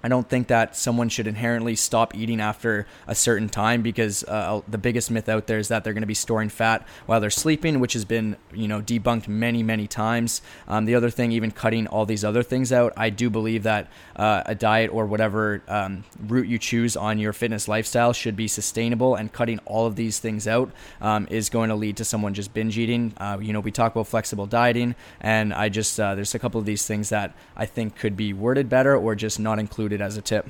I 0.03 0.09
don't 0.09 0.29
think 0.29 0.49
that 0.49 0.77
someone 0.77 1.09
should 1.09 1.27
inherently 1.27 1.77
stop 1.77 2.15
eating 2.15 2.41
after 2.41 2.87
a 3.07 3.15
certain 3.15 3.49
time 3.49 3.83
because 3.83 4.25
uh, 4.25 4.61
the 4.67 4.79
biggest 4.79 5.11
myth 5.11 5.29
out 5.29 5.47
there 5.47 5.59
is 5.59 5.69
that 5.69 5.85
they're 5.85 5.93
going 5.93 6.03
to 6.03 6.07
be 6.07 6.15
storing 6.15 6.49
fat 6.49 6.87
while 7.07 7.21
they're 7.21 7.31
sleeping, 7.31 7.79
which 7.79 7.93
has 7.93 8.05
been 8.05 8.37
you 8.53 8.67
know 8.67 8.81
debunked 8.81 9.29
many 9.29 9.63
many 9.63 9.87
times. 9.87 10.43
Um, 10.67 10.85
the 10.87 10.95
other 10.95 11.11
thing, 11.11 11.33
even 11.33 11.51
cutting 11.51 11.87
all 11.87 12.07
these 12.07 12.25
other 12.25 12.43
things 12.43 12.73
out, 12.73 12.93
I 12.97 13.11
do 13.11 13.31
believe 13.31 13.63
that 13.63 13.89
uh, 14.17 14.43
a 14.47 14.55
diet 14.55 14.91
or 14.93 15.07
whatever 15.07 15.63
um, 15.69 16.05
route 16.27 16.49
you 16.49 16.59
choose 16.59 16.97
on 16.97 17.19
your 17.19 17.33
fitness 17.33 17.69
lifestyle 17.69 18.13
should 18.13 18.37
be 18.37 18.49
sustainable, 18.49 19.15
and 19.15 19.33
cutting 19.33 19.61
all 19.67 19.87
of 19.87 19.97
these 19.97 20.19
things 20.19 20.49
out 20.49 20.73
um, 21.01 21.29
is 21.31 21.49
going 21.49 21.69
to 21.69 21.77
lead 21.77 21.97
to 21.99 22.05
someone 22.05 22.35
just 22.35 22.53
binge 22.53 22.77
eating. 22.77 23.13
Uh, 23.19 23.39
you 23.41 23.53
know, 23.53 23.61
we 23.61 23.71
talk 23.71 23.93
about 23.93 24.09
flexible 24.09 24.47
dieting, 24.47 24.95
and 25.21 25.55
I 25.55 25.69
just 25.69 25.99
uh, 26.01 26.15
there's 26.15 26.35
a 26.35 26.39
couple 26.39 26.59
of 26.59 26.67
these 26.67 26.87
things 26.87 27.11
that 27.11 27.35
I 27.57 27.67
think 27.67 27.97
could 27.97 28.17
be 28.17 28.33
worded 28.33 28.69
better 28.69 28.97
or 28.97 29.15
just 29.15 29.39
not 29.39 29.59
included 29.59 29.92
as 30.01 30.17
a 30.17 30.23
tip. 30.23 30.49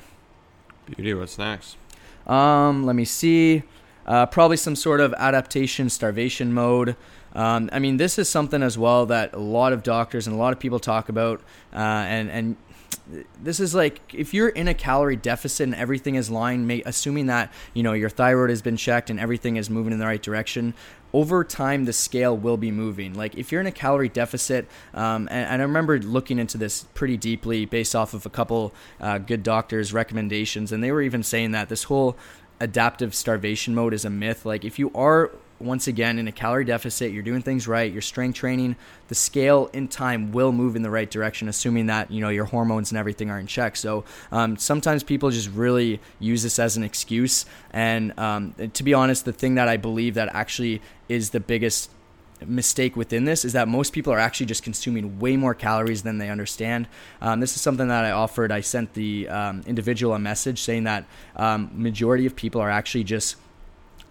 Beauty. 0.85 1.13
What's 1.13 1.37
next? 1.37 1.77
Um, 2.27 2.85
let 2.85 2.95
me 2.95 3.05
see. 3.05 3.63
Uh, 4.05 4.25
probably 4.25 4.57
some 4.57 4.75
sort 4.75 4.99
of 4.99 5.13
adaptation 5.13 5.89
starvation 5.89 6.53
mode. 6.53 6.95
Um, 7.33 7.69
I 7.71 7.79
mean, 7.79 7.97
this 7.97 8.19
is 8.19 8.29
something 8.29 8.61
as 8.61 8.77
well 8.77 9.05
that 9.07 9.33
a 9.33 9.39
lot 9.39 9.73
of 9.73 9.81
doctors 9.81 10.27
and 10.27 10.35
a 10.35 10.39
lot 10.39 10.53
of 10.53 10.59
people 10.59 10.79
talk 10.79 11.09
about, 11.09 11.41
uh, 11.73 11.77
and 11.77 12.29
and 12.29 12.55
this 13.41 13.59
is 13.59 13.73
like 13.73 14.01
if 14.13 14.33
you're 14.33 14.49
in 14.49 14.67
a 14.67 14.73
calorie 14.73 15.15
deficit 15.15 15.65
and 15.65 15.75
everything 15.75 16.15
is 16.15 16.29
lying, 16.29 16.83
assuming 16.85 17.25
that 17.27 17.51
you 17.73 17.81
know 17.81 17.93
your 17.93 18.09
thyroid 18.09 18.49
has 18.49 18.61
been 18.61 18.77
checked 18.77 19.09
and 19.09 19.19
everything 19.19 19.55
is 19.55 19.69
moving 19.69 19.93
in 19.93 19.99
the 19.99 20.05
right 20.05 20.21
direction. 20.21 20.73
Over 21.13 21.43
time, 21.43 21.85
the 21.85 21.93
scale 21.93 22.35
will 22.35 22.57
be 22.57 22.71
moving. 22.71 23.13
Like 23.13 23.35
if 23.37 23.51
you're 23.51 23.61
in 23.61 23.67
a 23.67 23.71
calorie 23.71 24.09
deficit, 24.09 24.67
um, 24.93 25.27
and, 25.29 25.47
and, 25.47 25.61
I 25.61 25.65
remember 25.65 25.99
looking 25.99 26.39
into 26.39 26.57
this 26.57 26.85
pretty 26.95 27.17
deeply 27.17 27.65
based 27.65 27.95
off 27.95 28.15
of 28.15 28.25
a 28.25 28.29
couple 28.29 28.73
uh, 28.99 29.19
good 29.19 29.43
doctors' 29.43 29.93
recommendations, 29.93 30.71
and 30.71 30.83
they 30.83 30.91
were 30.91 31.03
even 31.03 31.21
saying 31.21 31.51
that 31.51 31.69
this 31.69 31.83
whole 31.83 32.17
adaptive 32.59 33.13
starvation 33.13 33.75
mode 33.75 33.93
is 33.93 34.05
a 34.05 34.09
myth. 34.09 34.45
Like 34.45 34.65
if 34.65 34.79
you 34.79 34.91
are 34.95 35.31
once 35.63 35.87
again 35.87 36.19
in 36.19 36.27
a 36.27 36.31
calorie 36.31 36.65
deficit, 36.65 37.11
you're 37.11 37.23
doing 37.23 37.41
things 37.41 37.67
right, 37.67 37.91
you're 37.91 38.01
strength 38.01 38.35
training, 38.35 38.75
the 39.07 39.15
scale 39.15 39.69
in 39.73 39.87
time 39.87 40.31
will 40.31 40.51
move 40.51 40.75
in 40.75 40.81
the 40.81 40.89
right 40.89 41.09
direction, 41.09 41.47
assuming 41.47 41.87
that 41.87 42.11
you 42.11 42.21
know 42.21 42.29
your 42.29 42.45
hormones 42.45 42.91
and 42.91 42.97
everything 42.97 43.29
are 43.29 43.39
in 43.39 43.47
check. 43.47 43.75
So 43.75 44.03
um, 44.31 44.57
sometimes 44.57 45.03
people 45.03 45.29
just 45.29 45.49
really 45.49 45.99
use 46.19 46.43
this 46.43 46.59
as 46.59 46.77
an 46.77 46.83
excuse. 46.83 47.45
And 47.71 48.17
um, 48.19 48.53
to 48.73 48.83
be 48.83 48.93
honest, 48.93 49.25
the 49.25 49.33
thing 49.33 49.55
that 49.55 49.67
I 49.67 49.77
believe 49.77 50.15
that 50.15 50.29
actually 50.33 50.81
is 51.09 51.31
the 51.31 51.39
biggest 51.39 51.89
mistake 52.47 52.95
within 52.95 53.25
this 53.25 53.45
is 53.45 53.53
that 53.53 53.67
most 53.67 53.93
people 53.93 54.11
are 54.11 54.19
actually 54.19 54.45
just 54.45 54.63
consuming 54.63 55.19
way 55.19 55.37
more 55.37 55.53
calories 55.53 56.03
than 56.03 56.17
they 56.17 56.29
understand. 56.29 56.87
Um, 57.21 57.39
this 57.39 57.55
is 57.55 57.61
something 57.61 57.87
that 57.87 58.05
I 58.05 58.11
offered. 58.11 58.51
I 58.51 58.61
sent 58.61 58.93
the 58.93 59.29
um, 59.29 59.63
individual 59.65 60.13
a 60.13 60.19
message 60.19 60.61
saying 60.61 60.83
that 60.83 61.05
um, 61.35 61.69
majority 61.73 62.25
of 62.25 62.35
people 62.35 62.61
are 62.61 62.69
actually 62.69 63.03
just 63.03 63.37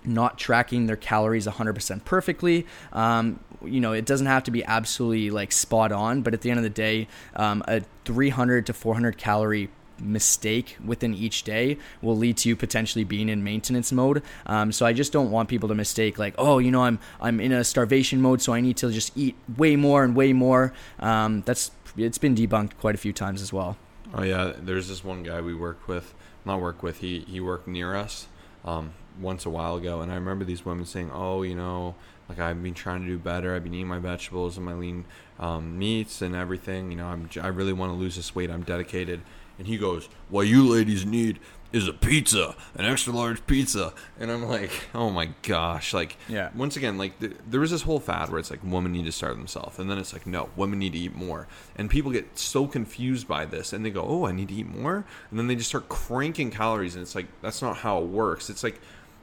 not 0.04 0.38
tracking 0.38 0.86
their 0.86 0.96
calories 0.96 1.46
100% 1.46 2.04
perfectly. 2.04 2.66
Um, 2.92 3.40
you 3.64 3.80
know, 3.80 3.92
it 3.92 4.04
doesn't 4.04 4.26
have 4.26 4.44
to 4.44 4.50
be 4.50 4.64
absolutely 4.64 5.30
like 5.30 5.52
spot 5.52 5.92
on, 5.92 6.22
but 6.22 6.34
at 6.34 6.40
the 6.40 6.50
end 6.50 6.58
of 6.58 6.64
the 6.64 6.70
day, 6.70 7.08
um, 7.36 7.62
a 7.68 7.82
300 8.04 8.66
to 8.66 8.72
400 8.72 9.16
calorie 9.18 9.70
mistake 10.00 10.76
within 10.84 11.14
each 11.14 11.44
day 11.44 11.78
will 12.00 12.16
lead 12.16 12.36
to 12.36 12.48
you 12.48 12.56
potentially 12.56 13.04
being 13.04 13.28
in 13.28 13.44
maintenance 13.44 13.92
mode. 13.92 14.22
Um, 14.46 14.72
so 14.72 14.84
I 14.84 14.92
just 14.92 15.12
don't 15.12 15.30
want 15.30 15.48
people 15.48 15.68
to 15.68 15.74
mistake 15.74 16.18
like, 16.18 16.34
oh, 16.38 16.58
you 16.58 16.70
know, 16.70 16.82
I'm 16.82 16.98
I'm 17.20 17.40
in 17.40 17.52
a 17.52 17.64
starvation 17.64 18.20
mode, 18.20 18.42
so 18.42 18.52
I 18.52 18.60
need 18.60 18.76
to 18.78 18.90
just 18.90 19.16
eat 19.16 19.36
way 19.56 19.76
more 19.76 20.04
and 20.04 20.14
way 20.14 20.32
more. 20.32 20.72
Um, 20.98 21.42
that's 21.42 21.70
it's 21.96 22.18
been 22.18 22.34
debunked 22.34 22.78
quite 22.78 22.94
a 22.94 22.98
few 22.98 23.12
times 23.12 23.42
as 23.42 23.52
well. 23.52 23.76
Oh 24.14 24.22
yeah, 24.22 24.52
there's 24.58 24.88
this 24.88 25.04
one 25.04 25.22
guy 25.22 25.40
we 25.40 25.54
work 25.54 25.86
with, 25.88 26.14
not 26.44 26.60
work 26.60 26.82
with. 26.82 26.98
He 26.98 27.20
he 27.20 27.40
worked 27.40 27.68
near 27.68 27.94
us. 27.94 28.26
Um, 28.64 28.94
once 29.20 29.46
a 29.46 29.50
while 29.50 29.76
ago, 29.76 30.00
and 30.00 30.10
I 30.10 30.14
remember 30.14 30.44
these 30.44 30.64
women 30.64 30.84
saying, 30.84 31.10
"Oh, 31.12 31.42
you 31.42 31.54
know, 31.54 31.94
like 32.28 32.38
I've 32.38 32.62
been 32.62 32.74
trying 32.74 33.02
to 33.02 33.06
do 33.06 33.18
better. 33.18 33.54
I've 33.54 33.64
been 33.64 33.74
eating 33.74 33.88
my 33.88 33.98
vegetables 33.98 34.56
and 34.56 34.66
my 34.66 34.74
lean 34.74 35.04
um, 35.38 35.78
meats 35.78 36.22
and 36.22 36.34
everything. 36.34 36.90
You 36.90 36.98
know, 36.98 37.06
I'm 37.06 37.28
I 37.40 37.48
really 37.48 37.72
want 37.72 37.92
to 37.92 37.96
lose 37.96 38.16
this 38.16 38.34
weight. 38.34 38.50
I'm 38.50 38.62
dedicated." 38.62 39.20
And 39.58 39.66
he 39.66 39.76
goes, 39.76 40.08
"What 40.28 40.46
you 40.46 40.68
ladies 40.68 41.04
need 41.04 41.38
is 41.72 41.88
a 41.88 41.92
pizza, 41.92 42.54
an 42.74 42.84
extra 42.84 43.12
large 43.12 43.44
pizza. 43.46 43.92
And 44.20 44.30
I'm 44.30 44.44
like, 44.44 44.70
oh 44.94 45.10
my 45.10 45.30
gosh. 45.42 45.94
Like, 45.94 46.16
yeah. 46.28 46.50
once 46.54 46.76
again, 46.76 46.98
like, 46.98 47.18
th- 47.18 47.36
there 47.48 47.60
was 47.60 47.70
this 47.70 47.82
whole 47.82 47.98
fad 47.98 48.28
where 48.28 48.38
it's 48.38 48.50
like 48.50 48.60
women 48.62 48.92
need 48.92 49.06
to 49.06 49.12
starve 49.12 49.36
themselves. 49.36 49.78
And 49.78 49.90
then 49.90 49.98
it's 49.98 50.12
like, 50.12 50.26
no, 50.26 50.50
women 50.54 50.78
need 50.78 50.92
to 50.92 50.98
eat 50.98 51.14
more. 51.14 51.48
And 51.76 51.88
people 51.88 52.12
get 52.12 52.38
so 52.38 52.66
confused 52.66 53.26
by 53.26 53.46
this 53.46 53.72
and 53.72 53.84
they 53.84 53.90
go, 53.90 54.04
oh, 54.06 54.26
I 54.26 54.32
need 54.32 54.48
to 54.48 54.54
eat 54.54 54.68
more. 54.68 55.04
And 55.30 55.38
then 55.38 55.46
they 55.46 55.56
just 55.56 55.70
start 55.70 55.88
cranking 55.88 56.50
calories. 56.50 56.94
And 56.94 57.02
it's 57.02 57.14
like, 57.14 57.26
that's 57.40 57.62
not 57.62 57.78
how 57.78 57.98
it 57.98 58.06
works. 58.06 58.50
It's 58.50 58.62
like, 58.62 58.80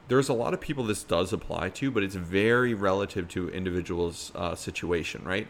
there's 0.10 0.28
a 0.28 0.34
lot 0.34 0.54
of 0.54 0.60
people 0.60 0.84
this 0.84 1.04
does 1.04 1.32
apply 1.32 1.70
to, 1.70 1.92
but 1.92 2.04
it's 2.04 2.16
very 2.16 2.74
relative 2.74 3.28
to 3.30 3.50
individuals' 3.50 4.32
uh, 4.36 4.56
situation, 4.56 5.24
right? 5.24 5.48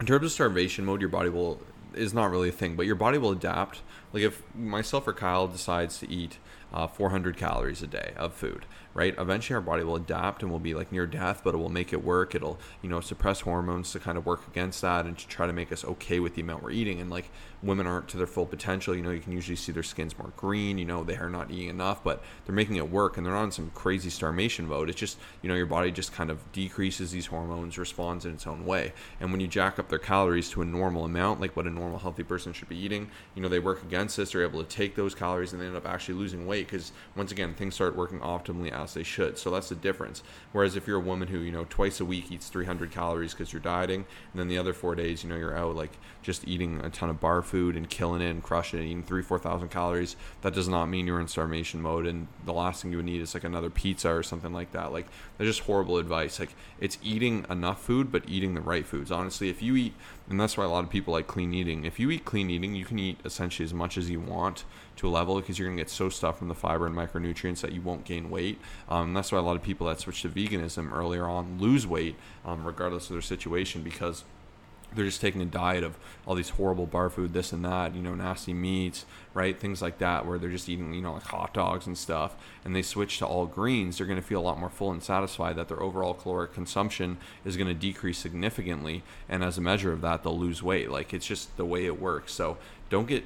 In 0.00 0.06
terms 0.06 0.24
of 0.24 0.32
starvation 0.32 0.84
mode, 0.84 1.00
your 1.00 1.10
body 1.10 1.28
will 1.28 1.60
is 1.94 2.12
not 2.12 2.30
really 2.30 2.48
a 2.48 2.52
thing, 2.52 2.76
but 2.76 2.86
your 2.86 2.94
body 2.94 3.18
will 3.18 3.30
adapt. 3.30 3.82
Like 4.12 4.22
if 4.22 4.42
myself 4.54 5.06
or 5.06 5.12
Kyle 5.12 5.48
decides 5.48 5.98
to 5.98 6.10
eat 6.10 6.38
uh, 6.72 6.86
400 6.86 7.36
calories 7.36 7.82
a 7.82 7.86
day 7.86 8.12
of 8.16 8.34
food, 8.34 8.66
right? 8.94 9.14
Eventually, 9.18 9.54
our 9.54 9.60
body 9.60 9.84
will 9.84 9.96
adapt 9.96 10.42
and 10.42 10.50
will 10.50 10.58
be 10.58 10.74
like 10.74 10.92
near 10.92 11.06
death, 11.06 11.40
but 11.42 11.54
it 11.54 11.58
will 11.58 11.68
make 11.68 11.92
it 11.92 12.04
work. 12.04 12.34
It'll, 12.34 12.58
you 12.82 12.88
know, 12.88 13.00
suppress 13.00 13.40
hormones 13.40 13.92
to 13.92 14.00
kind 14.00 14.18
of 14.18 14.26
work 14.26 14.46
against 14.46 14.82
that 14.82 15.06
and 15.06 15.16
to 15.16 15.28
try 15.28 15.46
to 15.46 15.52
make 15.52 15.72
us 15.72 15.84
okay 15.84 16.20
with 16.20 16.34
the 16.34 16.42
amount 16.42 16.62
we're 16.62 16.72
eating. 16.72 17.00
And 17.00 17.10
like 17.10 17.30
women 17.62 17.86
aren't 17.86 18.08
to 18.08 18.16
their 18.16 18.26
full 18.26 18.46
potential, 18.46 18.94
you 18.94 19.02
know, 19.02 19.10
you 19.10 19.20
can 19.20 19.32
usually 19.32 19.56
see 19.56 19.72
their 19.72 19.82
skin's 19.82 20.16
more 20.18 20.32
green, 20.36 20.78
you 20.78 20.84
know, 20.84 21.02
they 21.04 21.16
are 21.16 21.30
not 21.30 21.50
eating 21.50 21.68
enough, 21.68 22.04
but 22.04 22.22
they're 22.44 22.54
making 22.54 22.76
it 22.76 22.90
work 22.90 23.16
and 23.16 23.26
they're 23.26 23.36
in 23.36 23.50
some 23.50 23.70
crazy 23.74 24.10
starvation 24.10 24.68
mode. 24.68 24.90
It's 24.90 24.98
just, 24.98 25.18
you 25.42 25.48
know, 25.48 25.54
your 25.54 25.66
body 25.66 25.90
just 25.90 26.12
kind 26.12 26.30
of 26.30 26.52
decreases 26.52 27.10
these 27.10 27.26
hormones, 27.26 27.78
responds 27.78 28.26
in 28.26 28.34
its 28.34 28.46
own 28.46 28.64
way. 28.64 28.92
And 29.20 29.32
when 29.32 29.40
you 29.40 29.48
jack 29.48 29.78
up 29.78 29.88
their 29.88 29.98
calories 29.98 30.50
to 30.50 30.62
a 30.62 30.64
normal 30.64 31.04
amount, 31.04 31.40
like 31.40 31.56
what 31.56 31.66
a 31.66 31.70
normal 31.70 31.98
healthy 31.98 32.22
person 32.22 32.52
should 32.52 32.68
be 32.68 32.76
eating, 32.76 33.10
you 33.34 33.42
know, 33.42 33.48
they 33.48 33.58
work 33.58 33.82
against 33.82 34.16
this, 34.16 34.32
they're 34.32 34.42
able 34.42 34.62
to 34.62 34.68
take 34.68 34.94
those 34.94 35.14
calories 35.14 35.52
and 35.52 35.62
they 35.62 35.66
end 35.66 35.76
up 35.76 35.86
actually 35.86 36.14
losing 36.14 36.46
weight 36.46 36.57
because 36.66 36.92
once 37.16 37.32
again, 37.32 37.54
things 37.54 37.74
start 37.74 37.96
working 37.96 38.20
optimally 38.20 38.70
as 38.70 38.94
they 38.94 39.02
should. 39.02 39.38
So 39.38 39.50
that's 39.50 39.68
the 39.68 39.74
difference. 39.74 40.22
Whereas 40.52 40.76
if 40.76 40.86
you're 40.86 40.98
a 40.98 41.00
woman 41.00 41.28
who, 41.28 41.40
you 41.40 41.52
know, 41.52 41.66
twice 41.68 42.00
a 42.00 42.04
week 42.04 42.30
eats 42.30 42.48
300 42.48 42.90
calories 42.90 43.32
because 43.32 43.52
you're 43.52 43.60
dieting, 43.60 44.06
and 44.32 44.40
then 44.40 44.48
the 44.48 44.58
other 44.58 44.72
four 44.72 44.94
days, 44.94 45.22
you 45.22 45.30
know, 45.30 45.36
you're 45.36 45.56
out 45.56 45.76
like 45.76 45.98
just 46.22 46.46
eating 46.46 46.80
a 46.84 46.90
ton 46.90 47.10
of 47.10 47.20
bar 47.20 47.42
food 47.42 47.76
and 47.76 47.88
killing 47.88 48.20
it 48.20 48.30
and 48.30 48.42
crushing 48.42 48.80
it, 48.80 48.84
eating 48.84 49.02
three, 49.02 49.22
4,000 49.22 49.68
calories, 49.68 50.16
that 50.42 50.54
does 50.54 50.68
not 50.68 50.86
mean 50.86 51.06
you're 51.06 51.20
in 51.20 51.28
starvation 51.28 51.80
mode. 51.80 52.06
And 52.06 52.28
the 52.44 52.52
last 52.52 52.82
thing 52.82 52.90
you 52.90 52.98
would 52.98 53.06
need 53.06 53.20
is 53.20 53.34
like 53.34 53.44
another 53.44 53.70
pizza 53.70 54.10
or 54.10 54.22
something 54.22 54.52
like 54.52 54.72
that. 54.72 54.92
Like, 54.92 55.06
that's 55.36 55.48
just 55.48 55.60
horrible 55.60 55.98
advice. 55.98 56.38
Like, 56.38 56.54
it's 56.80 56.98
eating 57.02 57.46
enough 57.50 57.82
food, 57.82 58.12
but 58.12 58.28
eating 58.28 58.54
the 58.54 58.60
right 58.60 58.86
foods. 58.86 59.10
Honestly, 59.10 59.48
if 59.48 59.62
you 59.62 59.76
eat, 59.76 59.94
and 60.28 60.40
that's 60.40 60.56
why 60.56 60.64
a 60.64 60.68
lot 60.68 60.84
of 60.84 60.90
people 60.90 61.12
like 61.14 61.26
clean 61.26 61.54
eating, 61.54 61.84
if 61.84 61.98
you 61.98 62.10
eat 62.10 62.24
clean 62.24 62.50
eating, 62.50 62.74
you 62.74 62.84
can 62.84 62.98
eat 62.98 63.18
essentially 63.24 63.64
as 63.64 63.72
much 63.72 63.96
as 63.96 64.10
you 64.10 64.20
want 64.20 64.64
to 64.98 65.08
a 65.08 65.10
level 65.10 65.40
because 65.40 65.58
you're 65.58 65.68
going 65.68 65.76
to 65.76 65.82
get 65.82 65.90
so 65.90 66.08
stuffed 66.08 66.38
from 66.38 66.48
the 66.48 66.54
fiber 66.54 66.86
and 66.86 66.94
micronutrients 66.94 67.60
that 67.60 67.72
you 67.72 67.80
won't 67.80 68.04
gain 68.04 68.30
weight. 68.30 68.60
Um, 68.88 69.14
that's 69.14 69.32
why 69.32 69.38
a 69.38 69.42
lot 69.42 69.56
of 69.56 69.62
people 69.62 69.86
that 69.86 70.00
switch 70.00 70.22
to 70.22 70.28
veganism 70.28 70.92
earlier 70.92 71.24
on 71.26 71.58
lose 71.58 71.86
weight, 71.86 72.16
um, 72.44 72.64
regardless 72.64 73.08
of 73.08 73.14
their 73.14 73.22
situation, 73.22 73.82
because 73.82 74.24
they're 74.94 75.04
just 75.04 75.20
taking 75.20 75.42
a 75.42 75.46
diet 75.46 75.84
of 75.84 75.98
all 76.26 76.34
these 76.34 76.48
horrible 76.50 76.86
bar 76.86 77.10
food, 77.10 77.34
this 77.34 77.52
and 77.52 77.64
that, 77.64 77.94
you 77.94 78.00
know, 78.00 78.14
nasty 78.14 78.54
meats, 78.54 79.04
right? 79.34 79.58
Things 79.60 79.82
like 79.82 79.98
that, 79.98 80.24
where 80.26 80.38
they're 80.38 80.48
just 80.48 80.68
eating, 80.68 80.94
you 80.94 81.02
know, 81.02 81.12
like 81.12 81.24
hot 81.24 81.52
dogs 81.52 81.86
and 81.86 81.96
stuff, 81.96 82.34
and 82.64 82.74
they 82.74 82.82
switch 82.82 83.18
to 83.18 83.26
all 83.26 83.46
greens, 83.46 83.98
they're 83.98 84.06
going 84.06 84.20
to 84.20 84.26
feel 84.26 84.40
a 84.40 84.42
lot 84.42 84.58
more 84.58 84.70
full 84.70 84.90
and 84.90 85.02
satisfied 85.02 85.56
that 85.56 85.68
their 85.68 85.82
overall 85.82 86.14
caloric 86.14 86.54
consumption 86.54 87.18
is 87.44 87.56
going 87.56 87.68
to 87.68 87.74
decrease 87.74 88.18
significantly. 88.18 89.02
And 89.28 89.44
as 89.44 89.58
a 89.58 89.60
measure 89.60 89.92
of 89.92 90.00
that, 90.00 90.22
they'll 90.22 90.38
lose 90.38 90.62
weight. 90.62 90.90
Like 90.90 91.12
it's 91.12 91.26
just 91.26 91.54
the 91.56 91.66
way 91.66 91.84
it 91.84 92.00
works. 92.00 92.32
So 92.32 92.56
don't 92.88 93.06
get 93.06 93.24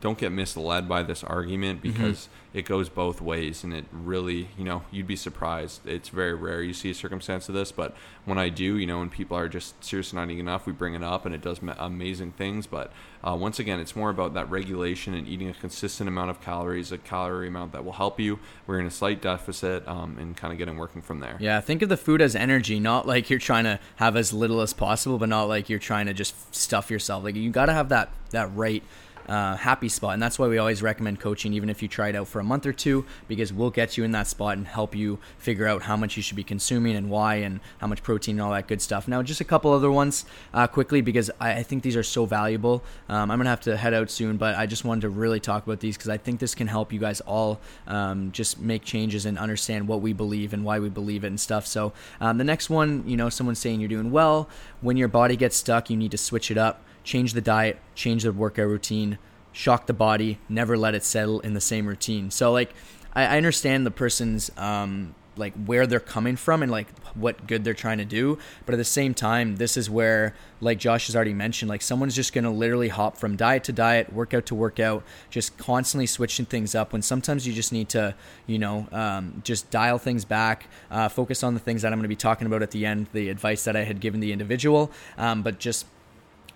don't 0.00 0.18
get 0.18 0.32
misled 0.32 0.88
by 0.88 1.02
this 1.02 1.24
argument 1.24 1.68
Mm-hmm. 1.82 1.92
because 1.92 2.18
mm-hmm. 2.18 2.58
it 2.58 2.64
goes 2.64 2.88
both 2.88 3.20
ways 3.20 3.62
and 3.64 3.74
it 3.74 3.84
really 3.92 4.48
you 4.56 4.64
know 4.64 4.82
you'd 4.90 5.06
be 5.06 5.16
surprised 5.16 5.86
it's 5.86 6.08
very 6.08 6.34
rare 6.34 6.62
you 6.62 6.72
see 6.72 6.90
a 6.90 6.94
circumstance 6.94 7.48
of 7.48 7.54
this 7.54 7.72
but 7.72 7.94
when 8.24 8.38
i 8.38 8.48
do 8.48 8.78
you 8.78 8.86
know 8.86 9.00
when 9.00 9.10
people 9.10 9.36
are 9.36 9.48
just 9.48 9.82
seriously 9.84 10.16
not 10.16 10.26
eating 10.26 10.38
enough 10.38 10.66
we 10.66 10.72
bring 10.72 10.94
it 10.94 11.02
up 11.02 11.26
and 11.26 11.34
it 11.34 11.42
does 11.42 11.60
amazing 11.78 12.32
things 12.32 12.66
but 12.66 12.92
uh, 13.22 13.34
once 13.34 13.58
again 13.58 13.80
it's 13.80 13.96
more 13.96 14.10
about 14.10 14.34
that 14.34 14.48
regulation 14.50 15.14
and 15.14 15.26
eating 15.28 15.48
a 15.48 15.54
consistent 15.54 16.08
amount 16.08 16.30
of 16.30 16.40
calories 16.40 16.92
a 16.92 16.98
calorie 16.98 17.48
amount 17.48 17.72
that 17.72 17.84
will 17.84 17.92
help 17.92 18.18
you 18.18 18.38
we're 18.66 18.78
in 18.78 18.86
a 18.86 18.90
slight 18.90 19.20
deficit 19.20 19.86
um, 19.86 20.16
and 20.18 20.36
kind 20.36 20.52
of 20.52 20.58
getting 20.58 20.76
working 20.76 21.02
from 21.02 21.20
there 21.20 21.36
Yeah, 21.38 21.60
think 21.60 21.82
of 21.82 21.88
the 21.88 21.96
food 21.96 22.20
as 22.20 22.34
energy, 22.34 22.80
not 22.80 23.06
like 23.06 23.30
you're 23.30 23.38
trying 23.38 23.64
to 23.64 23.78
have 23.96 24.16
as 24.16 24.32
little 24.32 24.60
as 24.60 24.72
possible, 24.72 25.18
but 25.18 25.28
not 25.28 25.44
like 25.44 25.68
you're 25.68 25.78
trying 25.78 26.06
to 26.06 26.14
just 26.14 26.54
stuff 26.54 26.90
yourself. 26.90 27.24
Like 27.24 27.36
you 27.36 27.50
got 27.50 27.66
to 27.66 27.72
have 27.72 27.88
that 27.90 28.10
that 28.30 28.54
right 28.54 28.82
uh, 29.28 29.56
happy 29.56 29.88
spot, 29.88 30.14
and 30.14 30.22
that's 30.22 30.38
why 30.38 30.48
we 30.48 30.58
always 30.58 30.82
recommend 30.82 31.20
coaching, 31.20 31.52
even 31.52 31.68
if 31.68 31.82
you 31.82 31.88
try 31.88 32.08
it 32.08 32.16
out 32.16 32.28
for 32.28 32.40
a 32.40 32.44
month 32.44 32.66
or 32.66 32.72
two, 32.72 33.04
because 33.28 33.52
we'll 33.52 33.70
get 33.70 33.96
you 33.96 34.04
in 34.04 34.12
that 34.12 34.26
spot 34.26 34.56
and 34.56 34.66
help 34.66 34.94
you 34.94 35.18
figure 35.36 35.66
out 35.66 35.82
how 35.82 35.96
much 35.96 36.16
you 36.16 36.22
should 36.22 36.36
be 36.36 36.44
consuming 36.44 36.96
and 36.96 37.10
why, 37.10 37.36
and 37.36 37.60
how 37.78 37.86
much 37.86 38.02
protein 38.02 38.36
and 38.36 38.42
all 38.42 38.52
that 38.52 38.66
good 38.66 38.80
stuff. 38.80 39.06
Now, 39.06 39.22
just 39.22 39.40
a 39.40 39.44
couple 39.44 39.72
other 39.72 39.90
ones 39.90 40.24
uh, 40.54 40.66
quickly 40.66 41.00
because 41.00 41.30
I, 41.40 41.58
I 41.58 41.62
think 41.62 41.82
these 41.82 41.96
are 41.96 42.02
so 42.02 42.24
valuable. 42.24 42.82
Um, 43.08 43.30
I'm 43.30 43.38
gonna 43.38 43.50
have 43.50 43.60
to 43.62 43.76
head 43.76 43.94
out 43.94 44.10
soon, 44.10 44.36
but 44.36 44.56
I 44.56 44.66
just 44.66 44.84
wanted 44.84 45.02
to 45.02 45.10
really 45.10 45.40
talk 45.40 45.66
about 45.66 45.80
these 45.80 45.96
because 45.96 46.08
I 46.08 46.16
think 46.16 46.40
this 46.40 46.54
can 46.54 46.66
help 46.66 46.92
you 46.92 46.98
guys 46.98 47.20
all 47.20 47.60
um, 47.86 48.32
just 48.32 48.58
make 48.60 48.84
changes 48.84 49.26
and 49.26 49.38
understand 49.38 49.88
what 49.88 50.00
we 50.00 50.12
believe 50.12 50.52
and 50.52 50.64
why 50.64 50.78
we 50.78 50.88
believe 50.88 51.24
it 51.24 51.28
and 51.28 51.38
stuff. 51.40 51.66
So 51.66 51.92
um, 52.20 52.38
the 52.38 52.44
next 52.44 52.70
one, 52.70 53.04
you 53.06 53.16
know, 53.16 53.28
someone's 53.28 53.58
saying 53.58 53.80
you're 53.80 53.88
doing 53.88 54.10
well. 54.10 54.48
When 54.80 54.96
your 54.96 55.08
body 55.08 55.36
gets 55.36 55.56
stuck, 55.56 55.90
you 55.90 55.96
need 55.96 56.10
to 56.12 56.18
switch 56.18 56.50
it 56.50 56.58
up 56.58 56.82
change 57.08 57.32
the 57.32 57.40
diet, 57.40 57.78
change 57.94 58.22
the 58.24 58.32
workout 58.32 58.68
routine, 58.68 59.16
shock 59.50 59.86
the 59.86 59.94
body, 59.94 60.38
never 60.46 60.76
let 60.76 60.94
it 60.94 61.02
settle 61.02 61.40
in 61.40 61.54
the 61.54 61.60
same 61.60 61.86
routine. 61.86 62.30
So 62.30 62.52
like 62.52 62.74
I, 63.14 63.22
I 63.24 63.36
understand 63.38 63.86
the 63.86 63.90
person's 63.90 64.50
um 64.58 65.14
like 65.36 65.54
where 65.64 65.86
they're 65.86 66.00
coming 66.00 66.36
from 66.36 66.62
and 66.62 66.70
like 66.70 66.88
what 67.14 67.46
good 67.46 67.64
they're 67.64 67.72
trying 67.72 67.98
to 67.98 68.04
do, 68.04 68.38
but 68.66 68.74
at 68.74 68.78
the 68.78 68.84
same 68.84 69.14
time, 69.14 69.56
this 69.56 69.76
is 69.76 69.88
where 69.88 70.34
like 70.60 70.78
Josh 70.78 71.06
has 71.06 71.16
already 71.16 71.32
mentioned, 71.32 71.70
like 71.70 71.80
someone's 71.80 72.14
just 72.14 72.34
gonna 72.34 72.52
literally 72.52 72.88
hop 72.88 73.16
from 73.16 73.36
diet 73.36 73.64
to 73.64 73.72
diet, 73.72 74.12
workout 74.12 74.44
to 74.46 74.54
workout, 74.54 75.02
just 75.30 75.56
constantly 75.56 76.06
switching 76.06 76.44
things 76.44 76.74
up. 76.74 76.92
When 76.92 77.02
sometimes 77.02 77.46
you 77.46 77.54
just 77.54 77.72
need 77.72 77.88
to, 77.90 78.14
you 78.46 78.58
know, 78.58 78.86
um, 78.92 79.40
just 79.44 79.70
dial 79.70 79.98
things 79.98 80.26
back, 80.26 80.66
uh, 80.90 81.08
focus 81.08 81.42
on 81.42 81.54
the 81.54 81.60
things 81.60 81.82
that 81.82 81.92
I'm 81.92 81.98
gonna 81.98 82.08
be 82.08 82.16
talking 82.16 82.46
about 82.46 82.62
at 82.62 82.72
the 82.72 82.84
end, 82.84 83.06
the 83.14 83.30
advice 83.30 83.64
that 83.64 83.76
I 83.76 83.84
had 83.84 84.00
given 84.00 84.20
the 84.20 84.32
individual, 84.32 84.90
um, 85.16 85.42
but 85.42 85.58
just 85.58 85.86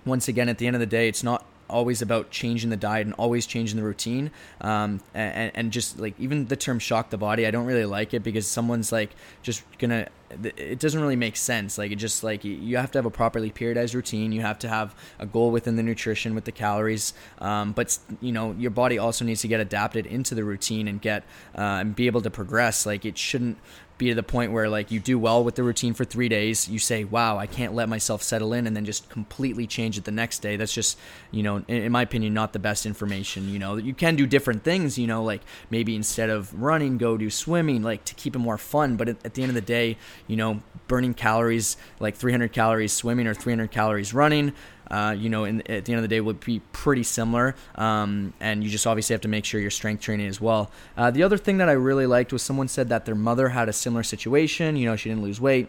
once 0.05 0.29
again, 0.29 0.49
at 0.49 0.59
the 0.59 0.67
end 0.67 0.77
of 0.77 0.81
the 0.81 0.87
day, 0.87 1.09
it's 1.09 1.23
not 1.23 1.45
always 1.69 2.03
about 2.03 2.31
changing 2.31 2.71
the 2.71 2.77
diet 2.77 3.07
and 3.07 3.15
always 3.15 3.47
changing 3.47 3.77
the 3.77 3.83
routine. 3.83 4.31
Um, 4.61 5.01
and, 5.15 5.51
and 5.55 5.73
just 5.73 5.99
like 5.99 6.15
even 6.21 6.47
the 6.47 6.57
term 6.57 6.79
shock 6.79 7.11
the 7.11 7.17
body, 7.17 7.47
I 7.47 7.51
don't 7.51 7.67
really 7.67 7.87
like 7.87 8.15
it 8.15 8.23
because 8.23 8.47
someone's 8.47 8.93
like 8.93 9.11
just 9.43 9.65
gonna, 9.79 10.09
it 10.57 10.79
doesn't 10.79 11.01
really 11.01 11.17
make 11.17 11.37
sense. 11.37 11.79
Like 11.79 11.93
it 11.93 11.97
just 11.97 12.25
like 12.25 12.45
you 12.45 12.77
have 12.77 12.91
to 12.93 12.99
have 12.99 13.07
a 13.07 13.11
properly 13.11 13.51
periodized 13.51 13.95
routine. 13.95 14.33
You 14.33 14.41
have 14.43 14.59
to 14.61 14.69
have 14.69 14.95
a 15.19 15.27
goal 15.27 15.51
within 15.51 15.77
the 15.77 15.83
nutrition 15.83 16.35
with 16.35 16.45
the 16.45 16.53
calories. 16.53 17.15
Um, 17.39 17.73
but 17.73 17.99
you 18.21 18.33
know, 18.33 18.53
your 18.59 18.71
body 18.71 18.99
also 18.99 19.25
needs 19.25 19.43
to 19.43 19.49
get 19.49 19.61
adapted 19.61 20.07
into 20.07 20.35
the 20.35 20.45
routine 20.45 20.89
and 20.89 21.01
get, 21.01 21.25
uh, 21.57 21.81
and 21.81 21.95
be 21.95 22.07
able 22.07 22.23
to 22.23 22.31
progress. 22.31 22.87
Like 22.87 23.05
it 23.05 23.19
shouldn't, 23.19 23.59
be 24.03 24.09
to 24.09 24.15
the 24.17 24.23
point 24.23 24.51
where 24.51 24.69
like 24.69 24.91
you 24.91 24.99
do 24.99 25.17
well 25.17 25.45
with 25.45 25.55
the 25.55 25.63
routine 25.63 25.95
for 25.95 26.05
three 26.05 26.29
days 26.29 26.69
you 26.69 26.79
say 26.79 27.05
wow 27.05 27.39
i 27.39 27.47
can't 27.47 27.73
let 27.73 27.89
myself 27.89 28.21
settle 28.21 28.53
in 28.53 28.67
and 28.67 28.75
then 28.75 28.85
just 28.85 29.09
completely 29.09 29.65
change 29.65 29.97
it 29.97 30.05
the 30.05 30.11
next 30.11 30.41
day 30.41 30.57
that's 30.57 30.75
just 30.75 30.99
you 31.31 31.43
know 31.43 31.57
in, 31.69 31.83
in, 31.85 31.93
my 31.93 32.03
opinion 32.03 32.35
not 32.35 32.53
the 32.53 32.59
best 32.59 32.85
information 32.85 33.49
you 33.49 33.61
know 33.61 33.77
you 33.77 33.95
can 33.95 34.17
do 34.17 34.27
different 34.27 34.65
things 34.65 34.99
you 34.99 35.07
know 35.07 35.23
like 35.23 35.41
maybe 35.71 35.95
instead 35.95 36.31
of 36.31 36.53
running 36.61 36.99
go 36.99 37.17
do 37.17 37.31
swimming 37.31 37.83
like 37.83 38.05
to 38.05 38.15
keep 38.15 38.35
it 38.35 38.41
more 38.41 38.59
fun 38.59 38.97
but 38.97 39.09
at, 39.09 39.25
at 39.25 39.35
the 39.35 39.43
end 39.43 39.51
of 39.51 39.55
the 39.55 39.61
day 39.61 39.97
you 40.27 40.37
know 40.37 40.61
burning 40.89 41.15
calories 41.15 41.77
like 42.01 42.17
300 42.17 42.53
calories 42.53 42.93
swimming 42.93 43.27
or 43.27 43.35
300 43.35 43.71
calories 43.71 44.13
running 44.13 44.53
uh, 44.93 45.13
you 45.19 45.31
know, 45.31 45.45
in, 45.45 45.63
at 45.63 45.87
the 45.87 45.93
end 45.93 45.99
of 45.99 46.03
the 46.03 46.09
day, 46.09 46.21
would 46.21 46.41
be 46.41 46.61
pretty 46.73 47.03
similar. 47.03 47.57
Um, 47.77 48.35
and 48.41 48.63
you 48.63 48.69
just 48.69 48.87
obviously 48.87 49.15
have 49.15 49.23
to 49.23 49.29
make 49.29 49.47
sure 49.47 49.59
you're 49.59 49.71
strength 49.71 50.03
training 50.03 50.27
as 50.27 50.41
well. 50.41 50.71
Uh, 50.97 51.11
the 51.11 51.23
other 51.23 51.39
thing 51.39 51.57
that 51.59 51.69
I 51.71 51.73
really 51.73 52.07
liked 52.07 52.31
was 52.33 52.43
someone 52.43 52.69
said 52.69 52.91
that 52.91 53.07
their 53.07 53.15
mother 53.15 53.49
had 53.49 53.71
a 53.71 53.73
similar 53.73 54.03
situation. 54.03 54.77
You 54.77 54.87
know, 54.87 54.97
she 54.97 55.09
didn't 55.09 55.25
lose 55.25 55.41
weight. 55.41 55.69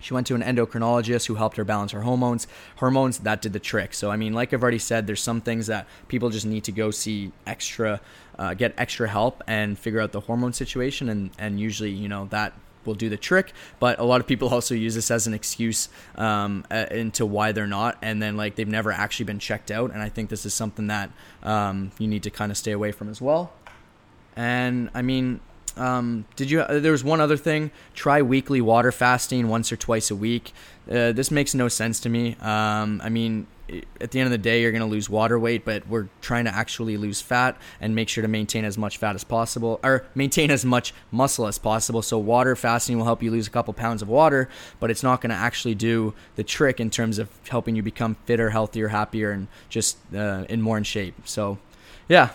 She 0.00 0.14
went 0.14 0.26
to 0.28 0.34
an 0.34 0.42
endocrinologist 0.42 1.26
who 1.26 1.36
helped 1.36 1.58
her 1.58 1.64
balance 1.64 1.92
her 1.92 2.00
hormones. 2.00 2.48
Hormones 2.76 3.18
that 3.18 3.42
did 3.42 3.52
the 3.52 3.60
trick. 3.60 3.94
So 3.94 4.10
I 4.10 4.16
mean, 4.16 4.32
like 4.32 4.52
I've 4.52 4.62
already 4.62 4.78
said, 4.78 5.06
there's 5.06 5.22
some 5.22 5.40
things 5.40 5.68
that 5.68 5.86
people 6.08 6.30
just 6.30 6.46
need 6.46 6.64
to 6.64 6.72
go 6.72 6.90
see 6.90 7.32
extra, 7.46 8.00
uh, 8.38 8.54
get 8.54 8.74
extra 8.78 9.08
help 9.08 9.44
and 9.46 9.78
figure 9.78 10.00
out 10.00 10.12
the 10.12 10.20
hormone 10.20 10.54
situation. 10.54 11.10
And 11.10 11.30
and 11.38 11.60
usually, 11.60 11.90
you 11.90 12.08
know, 12.08 12.24
that 12.30 12.54
will 12.84 12.94
do 12.94 13.08
the 13.08 13.16
trick. 13.16 13.52
But 13.78 13.98
a 13.98 14.04
lot 14.04 14.20
of 14.20 14.26
people 14.26 14.48
also 14.54 14.74
use 14.74 14.94
this 14.94 15.10
as 15.10 15.26
an 15.26 15.34
excuse 15.34 15.88
um, 16.16 16.64
into 16.70 17.26
why 17.26 17.52
they're 17.52 17.66
not, 17.66 17.98
and 18.02 18.22
then 18.22 18.36
like 18.36 18.56
they've 18.56 18.68
never 18.68 18.92
actually 18.92 19.26
been 19.26 19.38
checked 19.38 19.70
out. 19.70 19.90
And 19.92 20.02
I 20.02 20.08
think 20.08 20.30
this 20.30 20.46
is 20.46 20.54
something 20.54 20.86
that 20.88 21.10
um, 21.42 21.92
you 21.98 22.08
need 22.08 22.22
to 22.24 22.30
kind 22.30 22.50
of 22.50 22.58
stay 22.58 22.72
away 22.72 22.92
from 22.92 23.08
as 23.08 23.20
well. 23.20 23.52
And 24.36 24.90
I 24.94 25.02
mean, 25.02 25.40
um, 25.76 26.26
did 26.36 26.50
you? 26.50 26.60
Uh, 26.60 26.78
there 26.80 26.92
was 26.92 27.04
one 27.04 27.20
other 27.20 27.36
thing. 27.36 27.70
Try 27.94 28.22
weekly 28.22 28.60
water 28.60 28.92
fasting 28.92 29.48
once 29.48 29.72
or 29.72 29.76
twice 29.76 30.10
a 30.10 30.16
week. 30.16 30.52
Uh, 30.90 31.12
this 31.12 31.30
makes 31.30 31.54
no 31.54 31.68
sense 31.68 32.00
to 32.00 32.08
me. 32.08 32.36
Um, 32.40 33.00
I 33.04 33.08
mean, 33.08 33.46
at 34.00 34.10
the 34.10 34.20
end 34.20 34.26
of 34.26 34.30
the 34.30 34.38
day, 34.38 34.62
you're 34.62 34.72
going 34.72 34.80
to 34.82 34.86
lose 34.88 35.08
water 35.08 35.38
weight, 35.38 35.64
but 35.64 35.86
we're 35.88 36.08
trying 36.20 36.44
to 36.46 36.54
actually 36.54 36.96
lose 36.96 37.20
fat 37.20 37.56
and 37.80 37.94
make 37.94 38.08
sure 38.08 38.22
to 38.22 38.28
maintain 38.28 38.64
as 38.64 38.76
much 38.76 38.98
fat 38.98 39.14
as 39.14 39.24
possible, 39.24 39.78
or 39.82 40.04
maintain 40.14 40.50
as 40.50 40.64
much 40.64 40.92
muscle 41.10 41.46
as 41.46 41.58
possible. 41.58 42.02
So, 42.02 42.18
water 42.18 42.56
fasting 42.56 42.98
will 42.98 43.04
help 43.04 43.22
you 43.22 43.30
lose 43.30 43.46
a 43.46 43.50
couple 43.50 43.72
pounds 43.74 44.02
of 44.02 44.08
water, 44.08 44.48
but 44.78 44.90
it's 44.90 45.02
not 45.02 45.20
going 45.20 45.30
to 45.30 45.36
actually 45.36 45.74
do 45.74 46.14
the 46.36 46.44
trick 46.44 46.80
in 46.80 46.90
terms 46.90 47.18
of 47.18 47.28
helping 47.48 47.76
you 47.76 47.82
become 47.82 48.16
fitter, 48.26 48.50
healthier, 48.50 48.88
happier, 48.88 49.30
and 49.30 49.48
just 49.68 49.98
uh, 50.14 50.44
in 50.48 50.60
more 50.62 50.78
in 50.78 50.84
shape. 50.84 51.14
So, 51.24 51.58
yeah. 52.08 52.30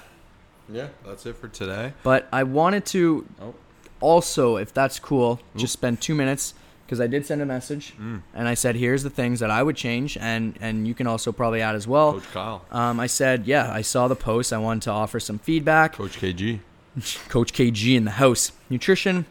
Yeah, 0.67 0.87
that's 1.05 1.25
it 1.25 1.35
for 1.35 1.47
today. 1.47 1.93
But 2.03 2.27
I 2.31 2.43
wanted 2.43 2.85
to 2.87 3.25
Oh. 3.41 3.53
also, 4.01 4.57
if 4.57 4.73
that's 4.73 4.99
cool, 4.99 5.39
just 5.55 5.73
spend 5.73 6.01
two 6.01 6.15
minutes 6.15 6.53
because 6.85 7.01
I 7.01 7.07
did 7.07 7.25
send 7.25 7.41
a 7.41 7.45
message 7.45 7.93
Mm. 7.99 8.21
and 8.33 8.47
I 8.47 8.53
said, 8.53 8.75
"Here's 8.75 9.03
the 9.03 9.09
things 9.09 9.39
that 9.39 9.49
I 9.51 9.63
would 9.63 9.75
change," 9.75 10.17
and 10.19 10.55
and 10.61 10.87
you 10.87 10.93
can 10.93 11.07
also 11.07 11.31
probably 11.31 11.61
add 11.61 11.75
as 11.75 11.87
well. 11.87 12.13
Coach 12.13 12.31
Kyle, 12.33 12.61
Um, 12.71 12.99
I 12.99 13.07
said, 13.07 13.45
"Yeah, 13.45 13.71
I 13.71 13.81
saw 13.81 14.07
the 14.07 14.15
post. 14.15 14.53
I 14.53 14.57
wanted 14.57 14.83
to 14.83 14.91
offer 14.91 15.19
some 15.19 15.39
feedback." 15.39 15.93
Coach 15.93 16.17
KG. 16.19 16.59
Coach 17.29 17.51
KG 17.53 17.95
in 17.95 18.05
the 18.05 18.11
house. 18.11 18.51
Nutrition. 18.69 19.25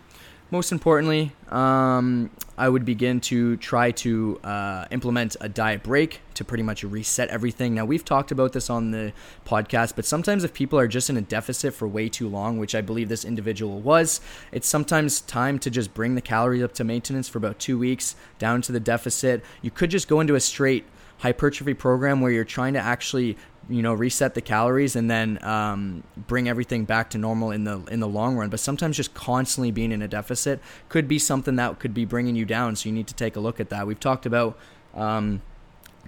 Most 0.55 0.71
importantly, 0.71 1.33
um, 1.49 2.31
I 2.57 2.69
would 2.69 2.85
begin 2.85 3.21
to 3.23 3.57
try 3.57 3.91
to 3.91 4.39
uh, 4.45 4.85
implement 4.93 5.37
a 5.41 5.49
diet 5.49 5.83
break 5.83 6.21
to 6.35 6.45
pretty 6.45 6.63
much 6.63 6.85
reset 6.85 7.29
everything. 7.29 7.75
Now, 7.75 7.85
we've 7.85 8.05
talked 8.05 8.31
about 8.31 8.53
this 8.53 8.71
on 8.71 8.93
the 8.93 9.13
podcast, 9.45 9.97
but 9.97 10.05
sometimes 10.05 10.45
if 10.45 10.55
people 10.55 10.79
are 10.79 10.87
just 10.87 11.11
in 11.11 11.17
a 11.17 11.23
deficit 11.23 11.75
for 11.75 11.89
way 11.89 12.09
too 12.09 12.29
long, 12.29 12.59
which 12.59 12.77
I 12.77 12.83
believe 12.83 13.09
this 13.09 13.25
individual 13.25 13.81
was, 13.81 14.21
it's 14.53 14.69
sometimes 14.69 15.23
time 15.23 15.59
to 15.59 15.71
just 15.71 15.93
bring 15.93 16.15
the 16.15 16.21
calories 16.21 16.63
up 16.63 16.73
to 16.75 16.85
maintenance 16.85 17.29
for 17.29 17.39
about 17.39 17.59
two 17.59 17.77
weeks, 17.77 18.15
down 18.39 18.63
to 18.63 18.71
the 18.71 18.79
deficit. 18.79 19.45
You 19.61 19.73
could 19.73 19.91
just 19.91 20.07
go 20.07 20.21
into 20.21 20.37
a 20.37 20.41
straight 20.41 20.85
hypertrophy 21.19 21.75
program 21.75 22.21
where 22.21 22.31
you're 22.31 22.45
trying 22.45 22.75
to 22.75 22.81
actually 22.81 23.37
you 23.69 23.83
know 23.83 23.95
reset 23.95 24.35
the 24.35 24.41
calories 24.41 24.97
and 24.97 25.11
then 25.11 25.43
um, 25.45 26.03
bring 26.17 26.49
everything 26.49 26.85
back 26.85 27.11
to 27.11 27.19
normal 27.19 27.51
in 27.51 27.65
the 27.65 27.83
in 27.91 28.01
the 28.01 28.09
long 28.09 28.37
run. 28.37 28.51
But 28.51 28.61
sometimes 28.61 28.97
just 28.97 29.15
constantly 29.15 29.71
being 29.71 29.93
in 29.93 30.03
a 30.03 30.09
deficit 30.09 30.61
could 30.89 31.09
be 31.09 31.19
something 31.19 31.57
that 31.57 31.79
could 31.79 31.95
be 31.95 32.05
bringing 32.05 32.37
you 32.37 32.45
down. 32.45 32.77
So 32.77 32.89
you 32.89 32.95
need 32.95 33.07
to 33.09 33.15
take 33.15 33.37
a 33.37 33.41
look 33.41 33.61
at 33.61 33.71
that. 33.71 33.87
We've 33.87 34.01
talked 34.01 34.27
about 34.27 34.59
um, 34.95 35.43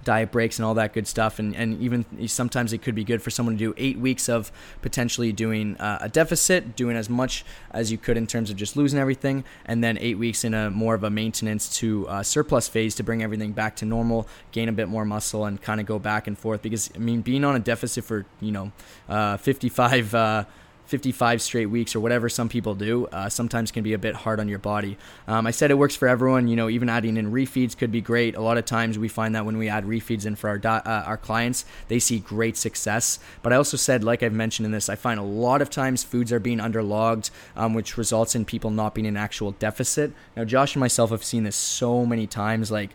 diet 0.07 0.31
breaks 0.31 0.57
and 0.57 0.65
all 0.65 0.73
that 0.73 0.93
good 0.93 1.05
stuff. 1.05 1.37
And, 1.37 1.53
and 1.53 1.81
even 1.81 2.05
sometimes 2.29 2.71
it 2.71 2.81
could 2.81 2.95
be 2.95 3.03
good 3.03 3.21
for 3.21 3.29
someone 3.29 3.55
to 3.55 3.59
do 3.59 3.73
eight 3.75 3.99
weeks 3.99 4.29
of 4.29 4.53
potentially 4.81 5.33
doing 5.33 5.75
uh, 5.77 5.97
a 5.99 6.07
deficit, 6.07 6.77
doing 6.77 6.95
as 6.95 7.09
much 7.09 7.43
as 7.71 7.91
you 7.91 7.97
could 7.97 8.15
in 8.15 8.25
terms 8.25 8.49
of 8.49 8.55
just 8.55 8.77
losing 8.77 8.99
everything, 8.99 9.43
and 9.65 9.83
then 9.83 9.97
eight 9.99 10.17
weeks 10.17 10.45
in 10.45 10.53
a 10.53 10.71
more 10.71 10.95
of 10.95 11.03
a 11.03 11.09
maintenance 11.09 11.77
to 11.79 12.07
uh, 12.07 12.23
surplus 12.23 12.69
phase 12.69 12.95
to 12.95 13.03
bring 13.03 13.21
everything 13.21 13.51
back 13.51 13.75
to 13.75 13.85
normal, 13.85 14.29
gain 14.53 14.69
a 14.69 14.71
bit 14.71 14.87
more 14.87 15.03
muscle, 15.03 15.43
and 15.43 15.61
kind 15.61 15.81
of 15.81 15.85
go 15.85 15.99
back 15.99 16.25
and 16.25 16.39
forth. 16.39 16.61
Because, 16.61 16.89
I 16.95 16.99
mean, 16.99 17.19
being 17.21 17.43
on 17.43 17.57
a 17.57 17.59
deficit 17.59 18.05
for, 18.05 18.25
you 18.39 18.53
know, 18.53 18.71
uh, 19.09 19.35
55 19.35 20.15
uh, 20.15 20.45
55 20.87 21.41
straight 21.41 21.65
weeks 21.67 21.95
or 21.95 21.99
whatever 21.99 22.29
some 22.29 22.49
people 22.49 22.73
do 22.73 23.07
uh, 23.07 23.29
sometimes 23.29 23.71
can 23.71 23.83
be 23.83 23.93
a 23.93 23.97
bit 23.97 24.15
hard 24.15 24.39
on 24.39 24.47
your 24.47 24.59
body. 24.59 24.97
Um, 25.27 25.45
I 25.45 25.51
said 25.51 25.69
it 25.69 25.77
works 25.77 25.95
for 25.95 26.07
everyone. 26.07 26.47
You 26.47 26.55
know, 26.55 26.69
even 26.69 26.89
adding 26.89 27.17
in 27.17 27.31
refeeds 27.31 27.77
could 27.77 27.91
be 27.91 28.01
great. 28.01 28.35
A 28.35 28.41
lot 28.41 28.57
of 28.57 28.65
times 28.65 28.97
we 28.97 29.07
find 29.07 29.35
that 29.35 29.45
when 29.45 29.57
we 29.57 29.69
add 29.69 29.85
refeeds 29.85 30.25
in 30.25 30.35
for 30.35 30.49
our 30.49 30.61
uh, 30.63 31.03
our 31.05 31.17
clients, 31.17 31.65
they 31.87 31.99
see 31.99 32.19
great 32.19 32.57
success. 32.57 33.19
But 33.43 33.53
I 33.53 33.57
also 33.57 33.77
said, 33.77 34.03
like 34.03 34.23
I've 34.23 34.33
mentioned 34.33 34.65
in 34.65 34.71
this, 34.71 34.89
I 34.89 34.95
find 34.95 35.19
a 35.19 35.23
lot 35.23 35.61
of 35.61 35.69
times 35.69 36.03
foods 36.03 36.31
are 36.31 36.39
being 36.39 36.59
underlogged, 36.59 37.29
um, 37.55 37.73
which 37.73 37.97
results 37.97 38.35
in 38.35 38.45
people 38.45 38.71
not 38.71 38.95
being 38.95 39.05
in 39.05 39.17
actual 39.17 39.51
deficit. 39.51 40.13
Now, 40.35 40.45
Josh 40.45 40.75
and 40.75 40.79
myself 40.79 41.09
have 41.11 41.23
seen 41.23 41.43
this 41.43 41.55
so 41.55 42.05
many 42.05 42.27
times, 42.27 42.71
like 42.71 42.91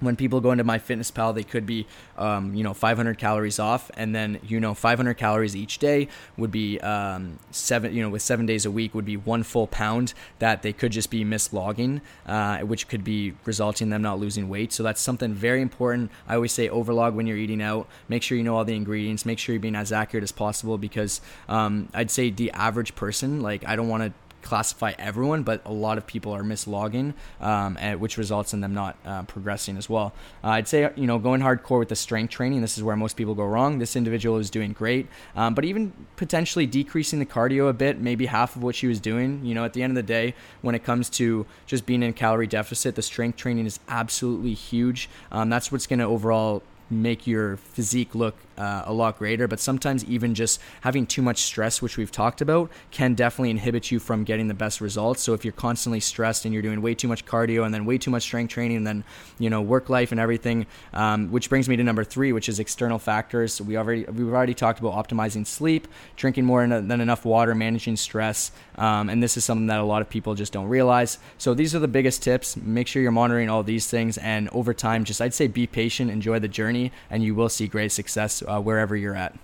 when 0.00 0.16
people 0.16 0.40
go 0.40 0.52
into 0.52 0.64
MyFitnessPal, 0.64 1.34
they 1.34 1.44
could 1.44 1.66
be, 1.66 1.86
um, 2.18 2.54
you 2.54 2.62
know, 2.62 2.74
500 2.74 3.18
calories 3.18 3.58
off, 3.58 3.90
and 3.96 4.14
then 4.14 4.38
you 4.46 4.60
know, 4.60 4.74
500 4.74 5.14
calories 5.14 5.56
each 5.56 5.78
day 5.78 6.08
would 6.36 6.50
be 6.50 6.80
um, 6.80 7.38
seven, 7.50 7.94
you 7.94 8.02
know, 8.02 8.08
with 8.08 8.22
seven 8.22 8.46
days 8.46 8.66
a 8.66 8.70
week 8.70 8.94
would 8.94 9.04
be 9.04 9.16
one 9.16 9.42
full 9.42 9.66
pound 9.66 10.14
that 10.38 10.62
they 10.62 10.72
could 10.72 10.92
just 10.92 11.10
be 11.10 11.24
mislogging, 11.24 12.00
uh, 12.26 12.58
which 12.60 12.88
could 12.88 13.04
be 13.04 13.34
resulting 13.44 13.86
in 13.86 13.90
them 13.90 14.02
not 14.02 14.18
losing 14.18 14.48
weight. 14.48 14.72
So 14.72 14.82
that's 14.82 15.00
something 15.00 15.34
very 15.34 15.62
important. 15.62 16.10
I 16.28 16.34
always 16.34 16.52
say 16.52 16.68
overlog 16.68 17.14
when 17.14 17.26
you're 17.26 17.36
eating 17.36 17.62
out. 17.62 17.88
Make 18.08 18.22
sure 18.22 18.36
you 18.36 18.44
know 18.44 18.56
all 18.56 18.64
the 18.64 18.76
ingredients. 18.76 19.24
Make 19.24 19.38
sure 19.38 19.54
you're 19.54 19.60
being 19.60 19.76
as 19.76 19.92
accurate 19.92 20.24
as 20.24 20.32
possible 20.32 20.78
because 20.78 21.20
um, 21.48 21.88
I'd 21.94 22.10
say 22.10 22.30
the 22.30 22.50
average 22.52 22.94
person, 22.94 23.40
like, 23.40 23.66
I 23.66 23.76
don't 23.76 23.88
want 23.88 24.02
to 24.02 24.12
classify 24.44 24.92
everyone, 24.98 25.42
but 25.42 25.60
a 25.64 25.72
lot 25.72 25.98
of 25.98 26.06
people 26.06 26.32
are 26.32 26.42
mislogging, 26.42 27.14
um, 27.40 27.76
and, 27.80 27.98
which 28.00 28.16
results 28.16 28.52
in 28.52 28.60
them 28.60 28.74
not 28.74 28.96
uh, 29.04 29.22
progressing 29.22 29.76
as 29.76 29.88
well. 29.88 30.12
Uh, 30.44 30.48
I'd 30.48 30.68
say 30.68 30.90
you 30.94 31.06
know 31.06 31.18
going 31.18 31.40
hardcore 31.40 31.78
with 31.80 31.88
the 31.88 31.96
strength 31.96 32.30
training. 32.30 32.60
This 32.60 32.76
is 32.76 32.84
where 32.84 32.94
most 32.94 33.16
people 33.16 33.34
go 33.34 33.44
wrong. 33.44 33.78
This 33.78 33.96
individual 33.96 34.38
is 34.38 34.50
doing 34.50 34.72
great, 34.72 35.08
um, 35.34 35.54
but 35.54 35.64
even 35.64 35.92
potentially 36.16 36.66
decreasing 36.66 37.18
the 37.18 37.26
cardio 37.26 37.68
a 37.68 37.72
bit, 37.72 38.00
maybe 38.00 38.26
half 38.26 38.54
of 38.54 38.62
what 38.62 38.74
she 38.74 38.86
was 38.86 39.00
doing. 39.00 39.44
You 39.44 39.54
know, 39.54 39.64
at 39.64 39.72
the 39.72 39.82
end 39.82 39.90
of 39.92 39.96
the 39.96 40.02
day, 40.06 40.34
when 40.62 40.74
it 40.74 40.84
comes 40.84 41.08
to 41.10 41.46
just 41.66 41.86
being 41.86 42.02
in 42.02 42.12
calorie 42.12 42.46
deficit, 42.46 42.94
the 42.94 43.02
strength 43.02 43.36
training 43.36 43.66
is 43.66 43.80
absolutely 43.88 44.54
huge. 44.54 45.08
Um, 45.32 45.48
that's 45.48 45.72
what's 45.72 45.86
going 45.86 45.98
to 45.98 46.06
overall 46.06 46.62
make 46.90 47.26
your 47.26 47.56
physique 47.56 48.14
look 48.14 48.36
uh, 48.58 48.82
a 48.86 48.92
lot 48.92 49.18
greater. 49.18 49.48
But 49.48 49.60
sometimes 49.60 50.04
even 50.04 50.34
just 50.34 50.60
having 50.82 51.06
too 51.06 51.22
much 51.22 51.42
stress, 51.42 51.82
which 51.82 51.96
we've 51.96 52.12
talked 52.12 52.40
about, 52.40 52.70
can 52.90 53.14
definitely 53.14 53.50
inhibit 53.50 53.90
you 53.90 53.98
from 53.98 54.24
getting 54.24 54.48
the 54.48 54.54
best 54.54 54.80
results. 54.80 55.22
So 55.22 55.34
if 55.34 55.44
you're 55.44 55.52
constantly 55.52 56.00
stressed 56.00 56.44
and 56.44 56.52
you're 56.52 56.62
doing 56.62 56.82
way 56.82 56.94
too 56.94 57.08
much 57.08 57.24
cardio 57.26 57.64
and 57.64 57.74
then 57.74 57.84
way 57.84 57.98
too 57.98 58.10
much 58.10 58.22
strength 58.22 58.50
training 58.50 58.76
and 58.78 58.86
then 58.86 59.04
you 59.38 59.50
know 59.50 59.62
work 59.62 59.88
life 59.88 60.12
and 60.12 60.20
everything, 60.20 60.66
um, 60.92 61.30
which 61.30 61.48
brings 61.48 61.68
me 61.68 61.76
to 61.76 61.82
number 61.82 62.04
three, 62.04 62.32
which 62.32 62.48
is 62.48 62.60
external 62.60 62.98
factors. 62.98 63.60
We 63.60 63.76
already 63.76 64.04
we've 64.04 64.32
already 64.32 64.54
talked 64.54 64.80
about 64.80 64.94
optimizing 64.94 65.46
sleep, 65.46 65.88
drinking 66.16 66.44
more 66.44 66.66
than 66.66 67.00
enough 67.00 67.24
water, 67.24 67.54
managing 67.54 67.96
stress, 67.96 68.52
um, 68.76 69.08
and 69.08 69.22
this 69.22 69.36
is 69.36 69.44
something 69.44 69.66
that 69.66 69.80
a 69.80 69.84
lot 69.84 70.02
of 70.02 70.08
people 70.08 70.34
just 70.34 70.52
don't 70.52 70.68
realize. 70.68 71.18
So 71.38 71.54
these 71.54 71.74
are 71.74 71.80
the 71.80 71.88
biggest 71.88 72.22
tips. 72.22 72.56
Make 72.56 72.86
sure 72.86 73.02
you're 73.02 73.12
monitoring 73.12 73.48
all 73.48 73.62
these 73.62 73.86
things, 73.86 74.18
and 74.18 74.48
over 74.50 74.74
time, 74.74 75.04
just 75.04 75.20
I'd 75.20 75.34
say 75.34 75.46
be 75.46 75.66
patient, 75.66 76.10
enjoy 76.10 76.38
the 76.38 76.48
journey, 76.48 76.92
and 77.10 77.22
you 77.22 77.34
will 77.34 77.48
see 77.48 77.66
great 77.66 77.92
success 77.92 78.42
uh, 78.46 78.60
wherever 78.60 78.96
you're 78.96 79.14
at. 79.14 79.36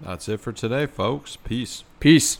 That's 0.00 0.28
it 0.28 0.40
for 0.40 0.52
today, 0.52 0.86
folks. 0.86 1.36
Peace. 1.36 1.84
Peace. 2.00 2.38